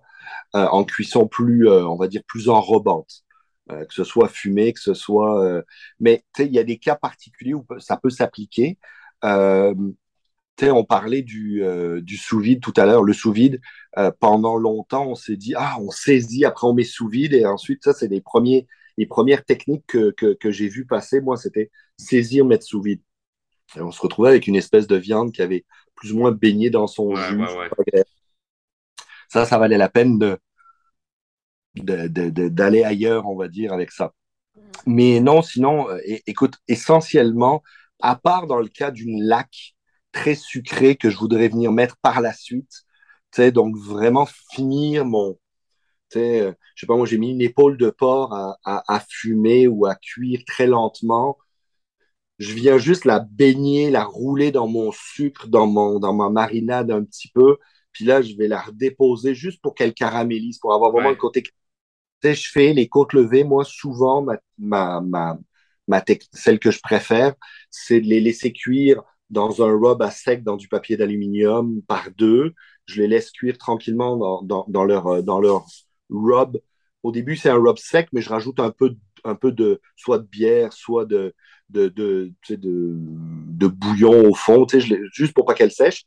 [0.54, 3.24] en cuisson plus, euh, on va dire, plus enrobante.
[3.70, 5.44] Euh, que ce soit fumé, que ce soit...
[5.44, 5.62] euh,
[6.00, 8.78] Mais il y a des cas particuliers où ça peut s'appliquer.
[9.26, 9.74] Euh,
[10.64, 13.04] on parlait du, euh, du sous-vide tout à l'heure.
[13.04, 13.60] Le sous-vide,
[13.98, 17.34] euh, pendant longtemps, on s'est dit, ah, on saisit, après on met sous-vide.
[17.34, 21.22] Et ensuite, ça, c'est les, premiers, les premières techniques que, que, que j'ai vues passer.
[21.22, 23.02] Moi, c'était saisir, mettre sous-vide.
[23.76, 26.70] Et on se retrouvait avec une espèce de viande qui avait plus ou moins baigné
[26.70, 27.38] dans son Ouais, jus.
[27.38, 27.58] ouais,
[27.94, 28.04] ouais.
[29.28, 30.40] Ça, ça valait la peine de,
[31.76, 34.14] d'aller ailleurs, on va dire, avec ça.
[34.86, 37.64] Mais non, sinon, euh, écoute, essentiellement,
[38.02, 39.76] à part dans le cas d'une laque
[40.12, 42.72] très sucrée que je voudrais venir mettre par la suite,
[43.32, 45.34] tu sais, donc vraiment finir mon,
[46.10, 48.96] tu sais, euh, je sais pas, moi j'ai mis une épaule de porc à, à,
[48.96, 51.38] à fumer ou à cuire très lentement.
[52.40, 56.92] Je viens juste la baigner, la rouler dans mon sucre, dans mon, dans ma marinade
[56.92, 57.58] un petit peu.
[57.98, 61.16] Puis là, je vais la redéposer juste pour qu'elle caramélise, pour avoir vraiment Ouais.
[61.16, 61.42] le côté
[62.22, 65.38] tu sais, je fais les côtes levées, moi, souvent, ma, ma, ma,
[65.88, 67.34] ma celle que je préfère,
[67.72, 72.10] c'est de les laisser cuire dans un rub à sec, dans du papier d'aluminium par
[72.18, 72.54] deux.
[72.86, 75.66] Je les laisse cuire tranquillement dans, dans, dans leur, euh, dans leur
[76.10, 76.58] rub.
[77.04, 80.20] Au début, c'est un rub sec, mais je rajoute un peu, un peu de, soit
[80.20, 81.34] de bière, soit de,
[81.70, 82.58] de, de, de,
[82.98, 86.06] de bouillon au fond, tu sais, je juste pour pas qu'elles sèchent.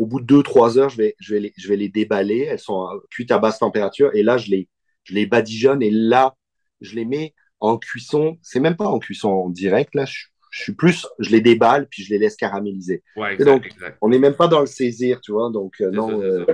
[0.00, 2.40] Au bout de deux, trois heures, je vais, je vais les, je vais les déballer.
[2.40, 4.10] Elles sont euh, cuites à basse température.
[4.14, 4.68] Et là, je les,
[5.04, 6.36] je les badigeonne et là,
[6.80, 8.38] je les mets en cuisson.
[8.42, 10.06] C'est même pas en cuisson directe, là.
[10.06, 13.02] Je, je suis plus, je les déballe puis je les laisse caraméliser.
[13.16, 13.98] Ouais, Et exact, donc, exact.
[14.00, 15.50] on n'est même pas dans le saisir, tu vois.
[15.50, 16.44] Donc, euh, non, euh,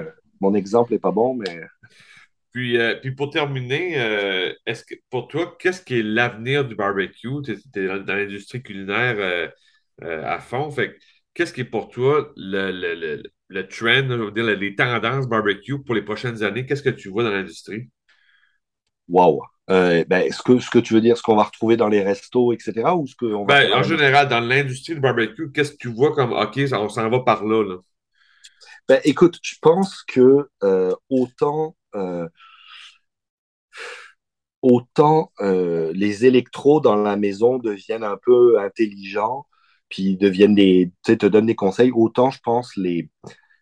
[0.41, 1.61] mon exemple est pas bon, mais
[2.53, 6.75] Puis, euh, puis pour terminer, euh, est-ce que pour toi, qu'est-ce qui est l'avenir du
[6.75, 7.29] barbecue?
[7.45, 10.71] Tu es, dans, dans l'industrie culinaire euh, à fond.
[10.71, 10.97] Fait
[11.35, 15.29] qu'est-ce qui est pour toi le, le, le, le trend, je veux dire, les tendances
[15.29, 16.67] barbecue pour les prochaines années?
[16.67, 17.89] Qu'est-ce que tu vois dans l'industrie?
[19.09, 19.43] waouh.
[19.69, 22.03] Euh, ben, ce que, ce que tu veux dire, ce qu'on va retrouver dans les
[22.03, 25.77] restos, etc., ou ce qu'on va Ben, en général, dans l'industrie du barbecue, qu'est-ce que
[25.77, 27.77] tu vois comme OK, on s'en va par là, là?
[28.89, 32.29] Ben, écoute, je pense que euh, autant, euh,
[34.63, 39.47] autant les électros dans la maison deviennent un peu intelligents,
[39.97, 43.09] puis deviennent des, tu sais, te donnent des conseils, autant je pense les,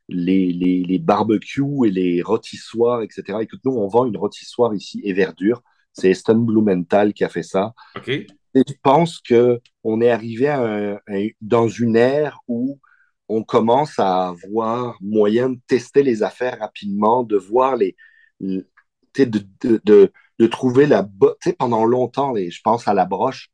[0.08, 3.38] les, les, les barbecues et les rôtissoirs, etc.
[3.40, 5.62] Écoute, nous, on vend une rôtissoire ici, et verdure.
[5.92, 7.72] C'est Eston Blumenthal qui a fait ça.
[7.96, 8.08] OK?
[8.08, 12.80] Et je pense que on est arrivé à un- à- dans une ère où
[13.28, 17.94] on commence à avoir moyen de tester les affaires rapidement, de voir les,
[18.40, 18.66] de,
[19.16, 19.46] de,
[19.84, 21.34] de, de, trouver la bonne.
[21.40, 23.50] Tu sais, pendant longtemps, les, je pense à la broche,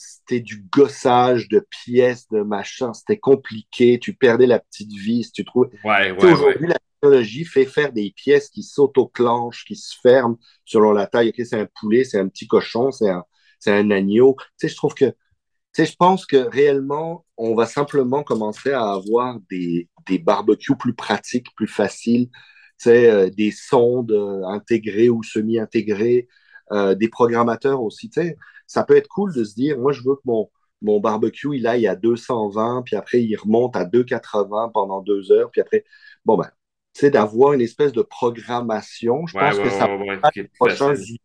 [0.00, 5.44] c'était du gossage de pièces, de machin, c'était compliqué, tu perdais la petite vis, tu
[5.44, 5.68] trouves.
[5.84, 10.92] Ouais, ouais, Aujourd'hui, la technologie fait faire des pièces qui s'autoclenchent, qui se ferment selon
[10.92, 11.28] la taille.
[11.28, 13.24] OK, c'est un poulet, c'est un petit cochon, c'est un,
[13.58, 14.36] c'est un agneau.
[14.38, 18.72] Tu sais, je trouve que tu sais, je pense que réellement, on va simplement commencer
[18.72, 22.34] à avoir des, des barbecues plus pratiques, plus faciles, tu
[22.78, 26.26] sais, euh, des sondes euh, intégrées ou semi-intégrées,
[26.72, 28.08] euh, des programmateurs aussi.
[28.10, 30.50] Tu sais, ça peut être cool de se dire, moi, je veux que mon,
[30.82, 35.50] mon barbecue, il aille à 220, puis après, il remonte à 280 pendant deux heures,
[35.50, 35.84] puis après,
[36.24, 36.48] bon, ben,
[36.94, 39.26] tu sais, d'avoir une espèce de programmation.
[39.26, 41.20] Je Ouais, pense ouais, que ça va ouais, être ok, les prochains outils,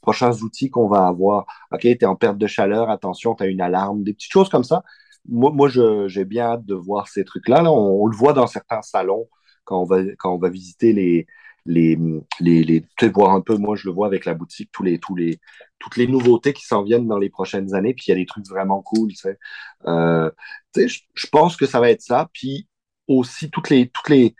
[0.00, 1.46] prochains outils qu'on va avoir.
[1.72, 4.48] OK, tu es en perte de chaleur, attention, tu as une alarme, des petites choses
[4.48, 4.82] comme ça.
[5.28, 5.68] Moi, moi
[6.08, 7.62] j'ai bien hâte de voir ces trucs-là.
[7.62, 9.28] Là, on, on le voit dans certains salons
[9.64, 11.26] quand on va, quand on va visiter les,
[11.66, 11.98] les,
[12.40, 14.82] les, les- tu sais, voir un peu, moi, je le vois avec la boutique, tous
[14.82, 15.40] les, tous les,
[15.78, 17.94] toutes les nouveautés qui s'en viennent dans les prochaines années.
[17.94, 19.38] Puis il y a des trucs vraiment cool, tu sais.
[19.86, 20.30] Euh,
[20.74, 22.28] tu sais, je, pense que ça va être ça.
[22.32, 22.68] Puis
[23.08, 24.30] aussi, toutes les, toutes les,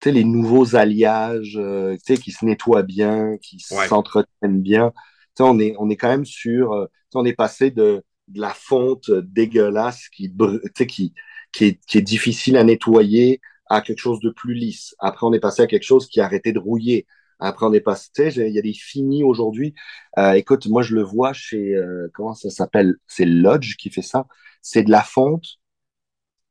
[0.00, 3.86] tu sais, les nouveaux alliages, euh, tu sais, qui se nettoient bien, qui Ouais.
[3.88, 4.92] s'entretiennent bien.
[5.36, 7.70] Tu sais, on est, on est quand même sur, euh, tu sais, on est passé
[7.70, 11.14] de, de la fonte dégueulasse qui, br- tu sais, qui,
[11.52, 14.94] qui est, qui est difficile à nettoyer à quelque chose de plus lisse.
[14.98, 17.06] Après, on est passé à quelque chose qui a arrêté de rouiller.
[17.40, 19.74] Après, on est passé, tu sais, j'ai- il y a des finis aujourd'hui.
[20.18, 22.96] Euh, écoute, moi, je le vois chez, euh, comment ça s'appelle?
[23.06, 24.26] C'est Lodge qui fait ça.
[24.62, 25.58] C'est de la fonte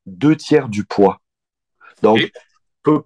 [0.05, 1.21] deux tiers du poids.
[2.01, 2.19] Donc,
[2.83, 3.03] peu-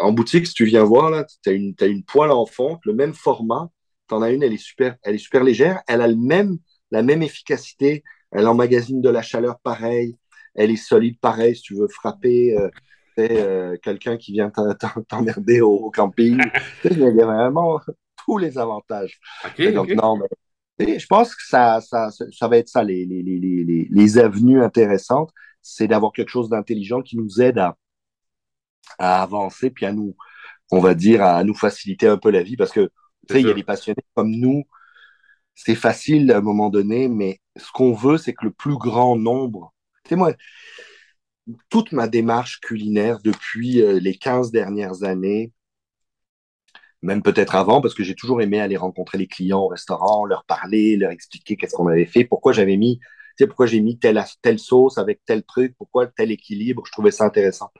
[0.00, 2.80] en boutique, si tu viens voir, là, tu as une, t'as une poêle en fonte,
[2.84, 3.70] le même format.
[4.08, 5.82] Tu en as une, elle est super, elle est super légère.
[5.88, 6.58] Elle a le même,
[6.90, 8.04] la même efficacité.
[8.30, 10.18] Elle emmagasine de la chaleur pareil.
[10.54, 12.68] Elle est solide pareil si tu veux frapper euh,
[13.16, 14.50] sais, euh, quelqu'un qui vient
[15.08, 16.38] t'emmerder au, au camping.
[16.90, 17.80] Il y a vraiment
[18.24, 19.20] tous les avantages.
[19.58, 20.18] Donc, non,
[20.78, 24.62] mais, je pense que ça, ça, ça va être ça, les, les, les, les, avenues
[24.62, 25.30] intéressantes.
[25.62, 27.76] C'est d'avoir quelque chose d'intelligent qui nous aide à,
[28.98, 30.16] à avancer, puis à nous,
[30.70, 32.90] on va dire, à nous faciliter un peu la vie, parce que,
[33.28, 34.64] tu sais, il y a des passionnés comme nous,
[35.54, 39.16] c'est facile à un moment donné, mais ce qu'on veut, c'est que le plus grand
[39.16, 39.72] nombre,
[40.04, 40.32] tu sais, moi,
[41.68, 45.52] toute ma démarche culinaire depuis euh, les 15 dernières années,
[47.02, 50.44] même peut-être avant, parce que j'ai toujours aimé aller rencontrer les clients au restaurant, leur
[50.44, 53.04] parler, leur expliquer qu'est-ce qu'on avait fait, pourquoi j'avais mis, tu
[53.38, 57.10] sais, pourquoi j'ai mis telle, telle sauce avec tel truc, pourquoi tel équilibre, je trouvais
[57.10, 57.70] ça intéressant.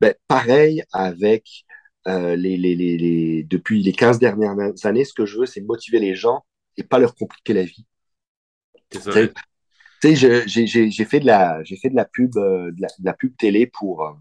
[0.00, 1.64] Ben, pareil avec
[2.08, 5.60] euh, les, les, les, les, depuis les 15 dernières années, ce que je veux, c'est
[5.62, 6.44] motiver les gens
[6.76, 7.86] et pas leur compliquer la vie.
[10.04, 10.46] Tu sais,
[10.90, 13.34] j'ai fait de la, j'ai fait de la pub, euh, de la, de la pub
[13.38, 14.12] télé pour, euh,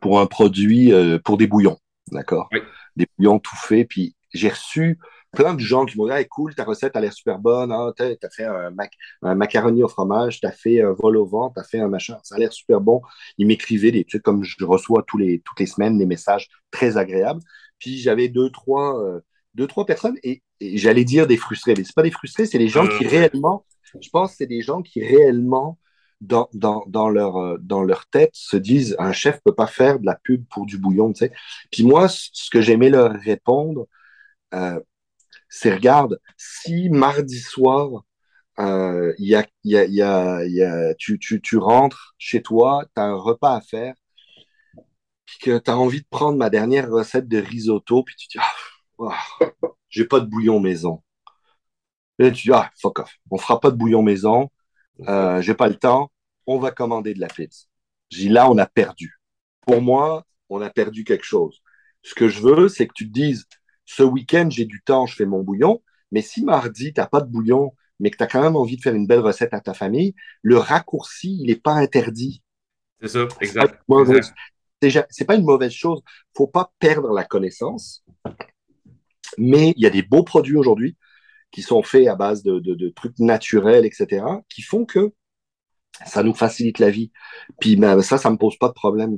[0.00, 1.78] pour un produit, euh, pour des bouillons,
[2.12, 2.48] d'accord?
[2.52, 2.60] Oui.
[2.94, 3.88] Des bouillons tout faits.
[3.88, 5.00] Puis j'ai reçu
[5.32, 7.72] plein de gens qui m'ont dit, cool, ta recette a l'air super bonne.
[7.72, 11.26] Hein, t'as as fait un, mac un macaroni au fromage, t'as fait un vol au
[11.26, 12.18] vent, t'as fait un machin.
[12.22, 13.02] Ça a l'air super bon.
[13.38, 16.96] Ils m'écrivaient des trucs comme je reçois tous les, toutes les semaines des messages très
[16.96, 17.40] agréables.
[17.80, 19.02] Puis j'avais deux, trois,
[19.54, 21.74] deux, trois personnes et, et j'allais dire des frustrés.
[21.76, 23.64] Mais c'est pas des frustrés, c'est des gens qui réellement,
[24.00, 25.78] je pense, que c'est des gens qui réellement
[26.20, 30.66] dans, euh, leur tête se disent un chef peut pas faire de la pub pour
[30.66, 31.30] du bouillon, tu.
[31.72, 33.86] Puis moi, ce que j'aimais leur répondre,
[34.54, 34.80] euh,
[35.48, 38.04] c'est regarde, si mardi soir,
[38.58, 39.44] euh, y a,
[40.98, 43.94] tu, rentres chez toi, tu as un repas à faire,
[45.24, 48.38] puis que tu as envie de prendre ma dernière recette de risotto, puis tu te
[48.38, 48.44] dis,
[49.00, 49.14] ah,
[49.88, 51.02] j'ai pas de bouillon maison.
[52.20, 54.50] Et tu dis, ah, fuck off, on fera pas de bouillon maison,
[55.08, 56.12] euh, j'ai pas le temps,
[56.46, 57.64] on va commander de la pizza.
[58.10, 59.18] J'ai là, on a perdu.
[59.62, 61.62] Pour moi, on a perdu quelque chose.
[62.02, 63.46] Ce que je veux, c'est que tu te dises,
[63.86, 67.22] ce week-end, j'ai du temps, je fais mon bouillon, mais si mardi, tu n'as pas
[67.22, 69.60] de bouillon, mais que tu as quand même envie de faire une belle recette à
[69.60, 72.42] ta famille, le raccourci, il n'est pas interdit.
[73.00, 73.82] C'est ça, exact.
[75.08, 76.02] c'est pas une mauvaise chose.
[76.36, 78.04] faut pas perdre la connaissance,
[79.38, 80.98] mais il y a des beaux produits aujourd'hui
[81.52, 85.12] qui sont faits à base de, de- de trucs naturels, etc., qui font que
[86.06, 87.10] ça nous facilite la vie.
[87.60, 89.16] Puis ben, ça, ça me pose pas de problème.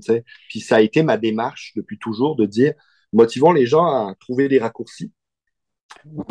[0.48, 2.74] Puis ça a été ma démarche depuis toujours de dire,
[3.12, 5.12] motivons les gens à trouver des raccourcis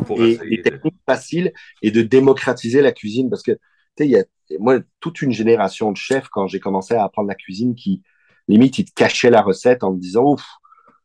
[0.06, 3.60] Pour et des de- techniques faciles et de démocratiser la cuisine parce que tu
[4.00, 4.24] sais, il y a
[4.60, 8.02] moi toute une génération de chefs quand j'ai commencé à apprendre la cuisine qui
[8.48, 10.46] limite ils te cachaient la recette en me disant ouf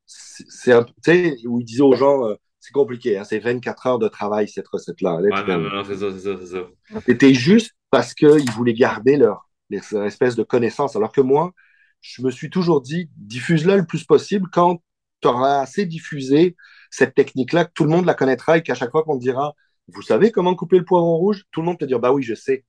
[0.06, 2.34] c'est c'est un- tu sais où ils disaient aux gens euh,
[2.66, 5.84] c'est compliqué hein, c'est 24 heures de travail cette recette là Ouais, non, non, non,
[5.84, 7.00] c'est ça, c'est ça, c'est ça.
[7.06, 10.96] c'était juste parce qu'ils voulaient garder leur les espèces de connaissances.
[10.96, 11.52] Alors que moi,
[12.00, 14.82] je me suis toujours dit, diffuse-le le plus possible quand
[15.20, 16.56] tu auras assez diffusé
[16.90, 19.54] cette technique-là, que tout le monde la connaîtra et qu'à chaque fois qu'on te dira,
[19.88, 22.34] vous savez comment couper le poivron rouge, tout le monde te dira, bah oui, je
[22.34, 22.64] sais.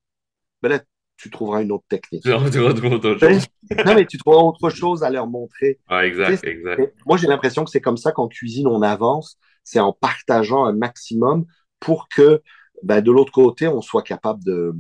[0.61, 0.79] Ben là,
[1.17, 2.23] tu trouveras une autre technique.
[2.23, 3.47] Tu trouveras autre chose.
[3.85, 5.79] non, mais tu trouveras autre chose à leur montrer.
[5.87, 6.81] Ah, exact, exact.
[7.05, 9.37] Moi, j'ai l'impression que c'est comme ça qu'en cuisine, on avance.
[9.67, 11.45] C'est en partageant un maximum
[11.81, 12.41] pour que,
[12.83, 14.73] ben, de l'autre côté, on soit capable de,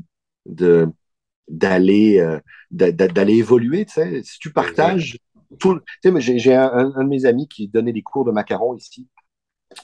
[0.45, 0.87] de,
[1.49, 2.39] d'aller euh,
[2.71, 3.85] d'aller évoluer.
[3.85, 4.23] Tu sais.
[4.23, 5.19] Si tu partages
[5.59, 9.09] tout, j'ai un, un, de mes amis qui donnait des cours de macarons ici,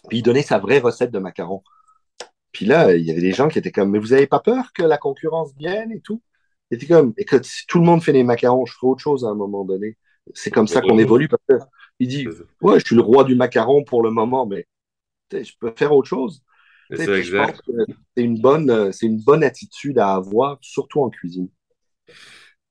[0.07, 1.63] puis il donnait sa vraie recette de macarons.
[2.53, 4.71] Puis là, il y avait des gens qui étaient comme, mais vous avez pas peur
[4.73, 6.21] que la concurrence vienne et tout?
[6.71, 9.25] Il était comme, écoute, si tout le monde fait des macarons, je ferai autre chose
[9.25, 9.97] à un moment donné.
[10.33, 11.27] C'est comme ça qu'on évolue.
[11.27, 11.55] Parce que
[11.99, 12.25] il dit,
[12.61, 14.65] ouais, je suis le roi du macaron pour le moment, mais
[15.41, 16.43] je peux faire autre chose.
[16.95, 17.23] C'est
[18.17, 21.49] une bonne, c'est une bonne attitude à avoir, surtout en cuisine.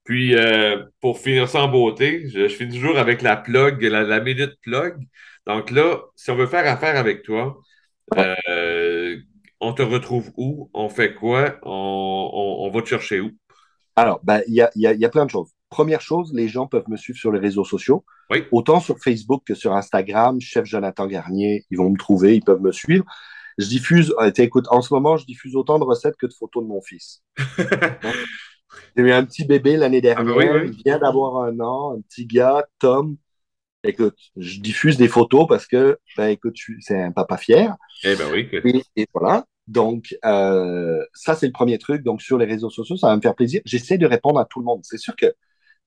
[0.04, 4.02] Puis, euh, pour finir ça en beauté, je, je, finis toujours avec la plug, la,
[4.02, 4.98] la, minute plug.
[5.46, 7.60] Donc là, si on veut faire affaire avec toi,
[8.16, 9.16] euh,
[9.60, 10.70] on te retrouve où?
[10.74, 11.56] On fait quoi?
[11.62, 13.30] On, on, on va te chercher où?
[13.94, 15.52] Alors, ben, il y, a, y, a, y, a, plein de choses.
[15.72, 18.04] Première chose, les gens peuvent me suivre sur les réseaux sociaux.
[18.30, 18.44] Oui.
[18.52, 22.60] Autant sur Facebook que sur Instagram, chef Jonathan Garnier, ils vont me trouver, ils peuvent
[22.60, 23.06] me suivre.
[23.56, 26.62] Je diffuse, euh, écoute, en ce moment, je diffuse autant de recettes que de photos
[26.62, 27.22] de mon fils.
[28.96, 30.74] J'ai eu un petit bébé l'année dernière, ah ben oui, oui.
[30.76, 33.16] il vient d'avoir un an, un petit gars, Tom.
[33.82, 37.74] Écoute, je diffuse des photos parce que, ben écoute, c'est un papa fier.
[38.04, 38.46] Eh ben oui.
[38.52, 39.46] Et, et voilà.
[39.68, 42.02] Donc, euh, ça, c'est le premier truc.
[42.02, 43.62] Donc, sur les réseaux sociaux, ça va me faire plaisir.
[43.64, 44.80] J'essaie de répondre à tout le monde.
[44.82, 45.26] C'est sûr que,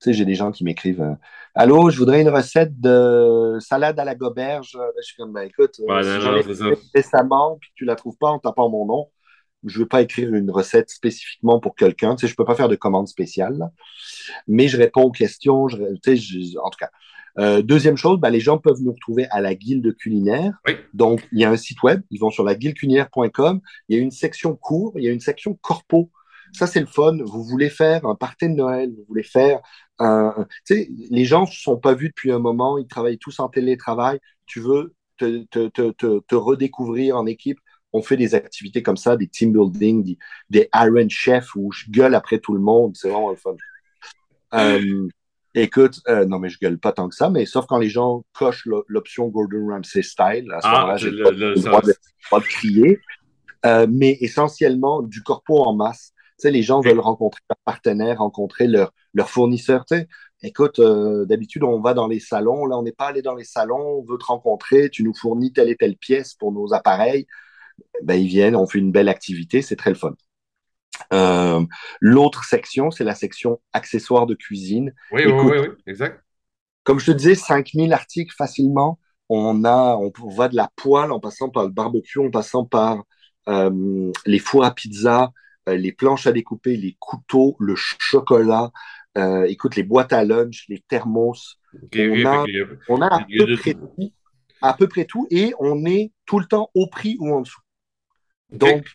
[0.00, 1.14] tu sais, j'ai des gens qui m'écrivent euh,
[1.54, 4.76] Allô, je voudrais une recette de salade à la goberge.
[4.98, 8.28] Je suis comme, ben écoute, ouais, si non, non, récemment, puis tu la trouves pas
[8.28, 9.08] en tapant mon nom,
[9.64, 12.14] je ne veux pas écrire une recette spécifiquement pour quelqu'un.
[12.14, 13.70] Tu sais, je ne peux pas faire de commande spéciale, là.
[14.46, 15.68] mais je réponds aux questions.
[15.68, 16.90] Je, tu sais, je, en tout cas,
[17.38, 20.54] euh, deuxième chose, ben, les gens peuvent nous retrouver à la guilde culinaire.
[20.66, 20.76] Oui.
[20.94, 24.02] Donc, il y a un site web, ils vont sur la guildeculinaire.com, il y a
[24.02, 26.10] une section cours, il y a une section corpo.
[26.52, 27.16] Ça, c'est le fun.
[27.24, 29.60] Vous voulez faire un party de Noël, vous voulez faire
[29.98, 30.46] un...
[30.66, 33.40] Tu sais, les gens ne se sont pas vus depuis un moment, ils travaillent tous
[33.40, 34.18] en télétravail.
[34.46, 37.58] Tu veux te, te, te, te, te redécouvrir en équipe?
[37.92, 40.18] On fait des activités comme ça, des team building, des,
[40.50, 42.94] des Iron Chef où je gueule après tout le monde.
[42.96, 43.56] C'est vraiment le fun.
[44.54, 45.08] Euh,
[45.58, 48.26] Écoute, euh, non, mais je gueule pas tant que ça, mais sauf quand les gens
[48.34, 53.00] cochent l'option Gordon Ramsay style, à ce ah, moment-là, j'ai pas, le droit de crier.
[53.64, 56.12] Euh, mais essentiellement, du corpo en masse.
[56.38, 59.84] Sais, les gens veulent rencontrer leurs partenaires, rencontrer leurs leur fournisseurs.
[60.42, 62.66] Écoute, euh, d'habitude, on va dans les salons.
[62.66, 65.52] Là, on n'est pas allé dans les salons, on veut te rencontrer, tu nous fournis
[65.52, 67.26] telle et telle pièce pour nos appareils.
[68.02, 70.14] Ben, ils viennent, on fait une belle activité, c'est très le fun.
[71.12, 71.64] Euh,
[72.00, 74.94] L'autre section, c'est la section accessoires de cuisine.
[75.12, 76.22] Oui, Écoute, oui, oui, oui, exact.
[76.84, 78.98] Comme je te disais, 5000 articles facilement.
[79.28, 83.02] On, a, on, va de la poêle en passant par le barbecue, en passant par
[83.48, 85.32] euh, les fours à pizza,
[85.66, 88.70] les planches à découper, les couteaux, le chocolat,
[89.16, 91.58] euh, écoute, les boîtes à lunch, les thermos.
[91.84, 94.12] Okay, on, a, okay, on a à peu, près tout,
[94.62, 97.60] à peu près tout et on est tout le temps au prix ou en dessous.
[98.50, 98.86] Donc,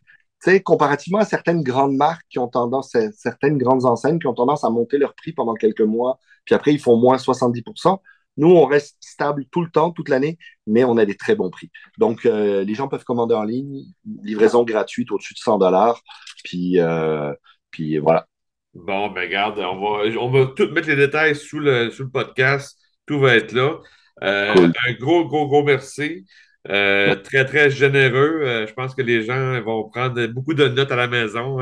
[0.64, 4.70] comparativement à certaines grandes marques qui ont tendance, certaines grandes enseignes qui ont tendance à
[4.70, 8.00] monter leur prix pendant quelques mois, puis après ils font moins 70%.
[8.38, 11.50] Nous, on reste stable tout le temps, toute l'année, mais on a des très bons
[11.50, 11.70] prix.
[11.98, 13.84] Donc, euh, les gens peuvent commander en ligne,
[14.24, 16.02] livraison gratuite au-dessus de 100 dollars,
[16.44, 17.34] puis, euh,
[17.72, 18.28] puis voilà.
[18.74, 22.10] Bon, ben regarde, on va, on va tout mettre les détails sous le, sous le
[22.10, 22.78] podcast.
[23.06, 23.80] Tout va être là.
[24.24, 24.72] Euh, cool.
[24.88, 26.26] Un gros, gros, gros merci.
[26.70, 28.42] Euh, très, très généreux.
[28.44, 31.60] Euh, je pense que les gens vont prendre beaucoup de notes à la maison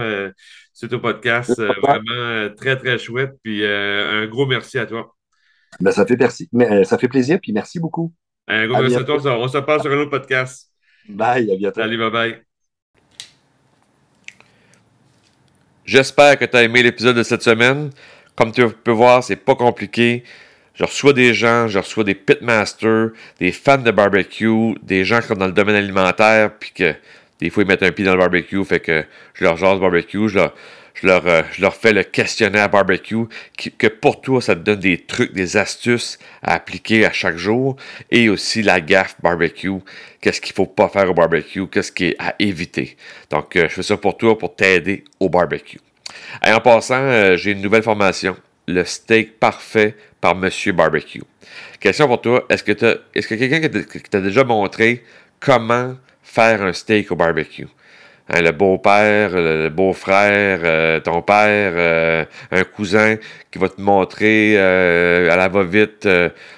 [0.74, 1.60] suite au podcast.
[1.82, 3.32] Vraiment très, très chouette.
[3.44, 5.16] Puis un gros merci à toi.
[5.80, 6.50] Ben, ça, fait merci.
[6.52, 7.40] Mais, ça fait plaisir.
[7.42, 8.14] Puis merci beaucoup.
[8.48, 9.18] Un gros merci à toi.
[9.38, 10.72] On se parle sur un autre podcast.
[11.08, 11.52] Bye.
[11.52, 11.82] À bientôt.
[11.82, 12.42] Salut, bye bye.
[15.86, 17.90] J'espère que tu as aimé l'épisode de cette semaine.
[18.36, 20.24] Comme tu peux voir, c'est pas compliqué.
[20.76, 23.10] Je reçois des gens, je reçois des pitmasters,
[23.40, 26.94] des fans de barbecue, des gens qui sont dans le domaine alimentaire, puis que
[27.42, 29.04] des fois ils mettent un pied dans le barbecue, fait que
[29.34, 30.54] je leur jase barbecue, je leur,
[31.02, 33.26] je leur, euh, je leur fais le questionnaire barbecue,
[33.78, 37.76] que pour toi ça te donne des trucs, des astuces à appliquer à chaque jour,
[38.12, 39.80] et aussi la gaffe barbecue,
[40.22, 42.98] qu'est-ce qu'il faut pas faire au barbecue, qu'est-ce qui est à éviter?
[43.30, 45.80] Donc euh, je fais ça pour toi, pour t'aider au barbecue.
[46.46, 48.36] Et en passant, euh, j'ai une nouvelle formation,
[48.68, 51.24] le steak parfait par Monsieur Barbecue.
[51.80, 55.04] Question pour toi, est-ce que, est-ce que quelqu'un qui t'a déjà montré
[55.40, 57.68] comment faire un steak au barbecue?
[58.32, 63.16] Hein, le beau-père, le, beau-frère, euh, ton père, euh, un cousin
[63.50, 66.08] qui va te montrer à la va-vite,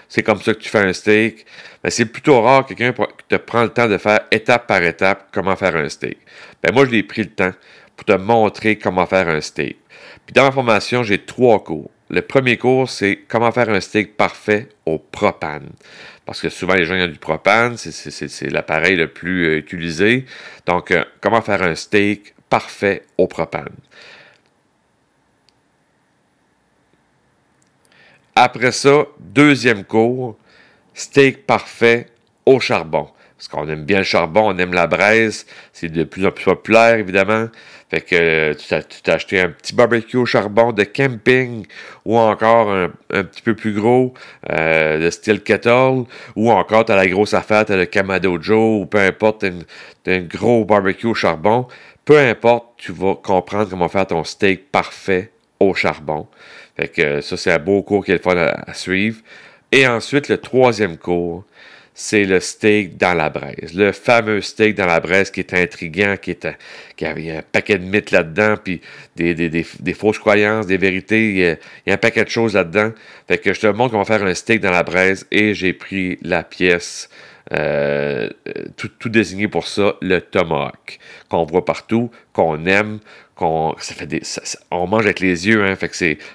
[0.09, 1.45] c'est comme ça que tu fais un steak.
[1.83, 5.29] Mais c'est plutôt rare quelqu'un qui te prend le temps de faire étape par étape
[5.31, 6.17] comment faire un steak.
[6.61, 7.51] Ben moi, je l'ai pris le temps
[7.95, 9.77] pour te montrer comment faire un steak.
[10.25, 11.89] Puis dans ma formation, j'ai trois cours.
[12.09, 15.69] Le premier cours, c'est comment faire un steak parfait au propane.
[16.25, 20.25] Parce que souvent, les gens ont du propane, c'est l'appareil le plus euh, utilisé.
[20.65, 23.75] Donc, euh, comment faire un steak parfait au propane?
[28.35, 30.37] Après ça, deuxième cours,
[30.93, 32.07] steak parfait
[32.45, 33.09] au charbon.
[33.37, 36.45] Parce qu'on aime bien le charbon, on aime la braise, c'est de plus en plus
[36.45, 37.49] populaire, évidemment.
[37.91, 41.65] Fait que euh, tu t'as un petit barbecue au charbon de camping
[42.05, 44.13] ou encore un, petit peu plus gros
[44.49, 46.05] euh, de style kettle
[46.37, 49.41] ou encore tu as la grosse affaire, tu as le Kamado Joe ou peu importe,
[49.41, 51.67] tu as, un gros barbecue au charbon.
[52.05, 56.27] Peu importe, tu vas comprendre comment faire ton steak parfait au charbon.
[56.77, 59.19] Fait que ça, c'est un beau cours qu'il faut à suivre.
[59.73, 61.43] Et ensuite, le troisième cours,
[61.93, 63.73] c'est le steak dans la braise.
[63.73, 66.47] Le fameux steak dans la braise qui est intriguant, qui, est,
[66.95, 68.81] qui a, un paquet de mythes là-dedans, puis
[69.15, 71.29] des, fausses croyances, des vérités.
[71.29, 72.91] Il y, a, un paquet de choses là-dedans.
[73.27, 76.17] Fait que je te montre comment faire un steak dans la braise et j'ai pris
[76.21, 77.09] la pièce
[77.53, 78.29] euh,
[78.77, 82.99] tout, désigné pour ça, le tomahawk, qu'on voit partout, qu'on aime,
[83.35, 84.21] qu'on ça fait des,
[84.69, 85.75] on mange avec les yeux, hein,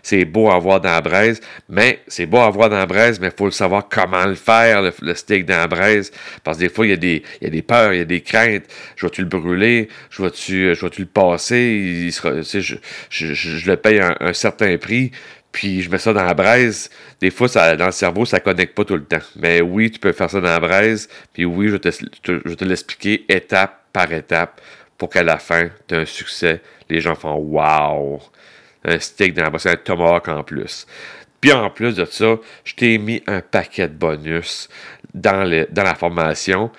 [0.02, 3.20] c'est, beau à voir dans la braise, mais c'est beau à voir dans la braise,
[3.20, 6.10] mais il faut savoir comment le faire, le, steak dans la braise,
[6.42, 8.02] parce que des fois, il y, a des, il y a des peurs, il y
[8.02, 8.64] a des craintes,
[8.96, 14.76] je vais-tu le brûler, je vais-tu, je vais-tu le passer, je, le paye un certain
[14.76, 15.12] prix,
[15.56, 16.90] puis je mets ça dans la braise.
[17.18, 19.22] Des fois, dans le cerveau, ça ne connecte pas tout le temps.
[19.36, 21.08] Mais oui, tu peux faire ça dans la braise.
[21.32, 24.60] Puis oui, je vais te, l'expliquer étape par étape
[24.98, 26.60] pour qu'à la fin, tu aies un succès.
[26.90, 28.20] Les gens font Wow!
[28.84, 30.86] Un steak dans la braise, un tomahawk en plus.
[31.40, 34.68] Puis en plus de ça, je t'ai mis un paquet de bonus
[35.14, 36.70] dans, dans la formation.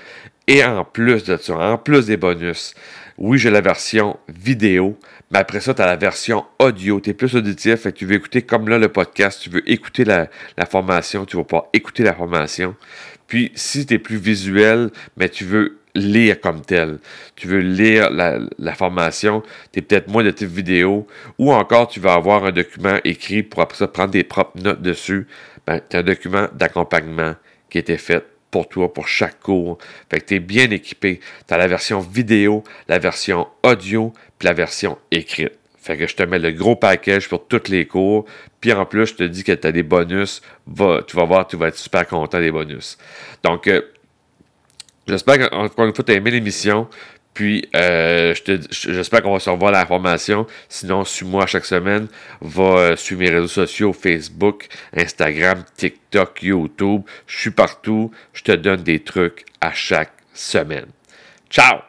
[0.45, 2.75] Et en plus de ça, en plus des bonus,
[3.17, 4.99] oui, j'ai la version vidéo
[5.31, 7.01] mais après ça, tu as la version audio.
[7.01, 10.05] Tu es plus auditif, et tu veux écouter comme là le podcast, tu veux écouter
[10.05, 10.29] la,
[10.69, 12.75] formation, tu vas pouvoir écouter la formation.
[13.27, 16.99] Puis, si tu es plus visuel, mais tu veux lire comme tel,
[17.35, 21.07] tu veux lire la, formation, tu es peut-être moins de type vidéo,
[21.37, 24.81] ou encore tu vas avoir un document écrit pour après ça prendre des propres notes
[24.81, 25.27] dessus.
[25.65, 27.35] Ben, tu as un document d'accompagnement
[27.69, 29.77] qui a été fait pour toi, pour chaque cours.
[30.09, 31.19] Fait que tu es bien équipé.
[31.47, 34.13] Tu as la version vidéo, la version audio,
[34.43, 35.53] la version écrite.
[35.87, 38.25] Fait que je te mets le gros package pour tous les cours.
[38.59, 40.41] Puis en plus, je te dis que tu as des bonus.
[40.65, 42.97] Va, tu vas voir, tu vas être super content des bonus.
[43.41, 43.81] Donc, euh,
[45.07, 46.89] j'espère qu'encore une fois, tu as aimé l'émission.
[47.33, 48.33] Puis, euh,
[48.71, 50.45] j'espère qu'on va se revoir à la formation.
[50.67, 52.07] Sinon, suis-moi chaque semaine.
[52.41, 57.03] Va euh, suivre mes réseaux sociaux, Facebook, Instagram, TikTok, YouTube.
[57.27, 58.11] Je suis partout.
[58.33, 60.87] Je te donne des trucs à chaque semaine.
[61.49, 61.86] Ciao!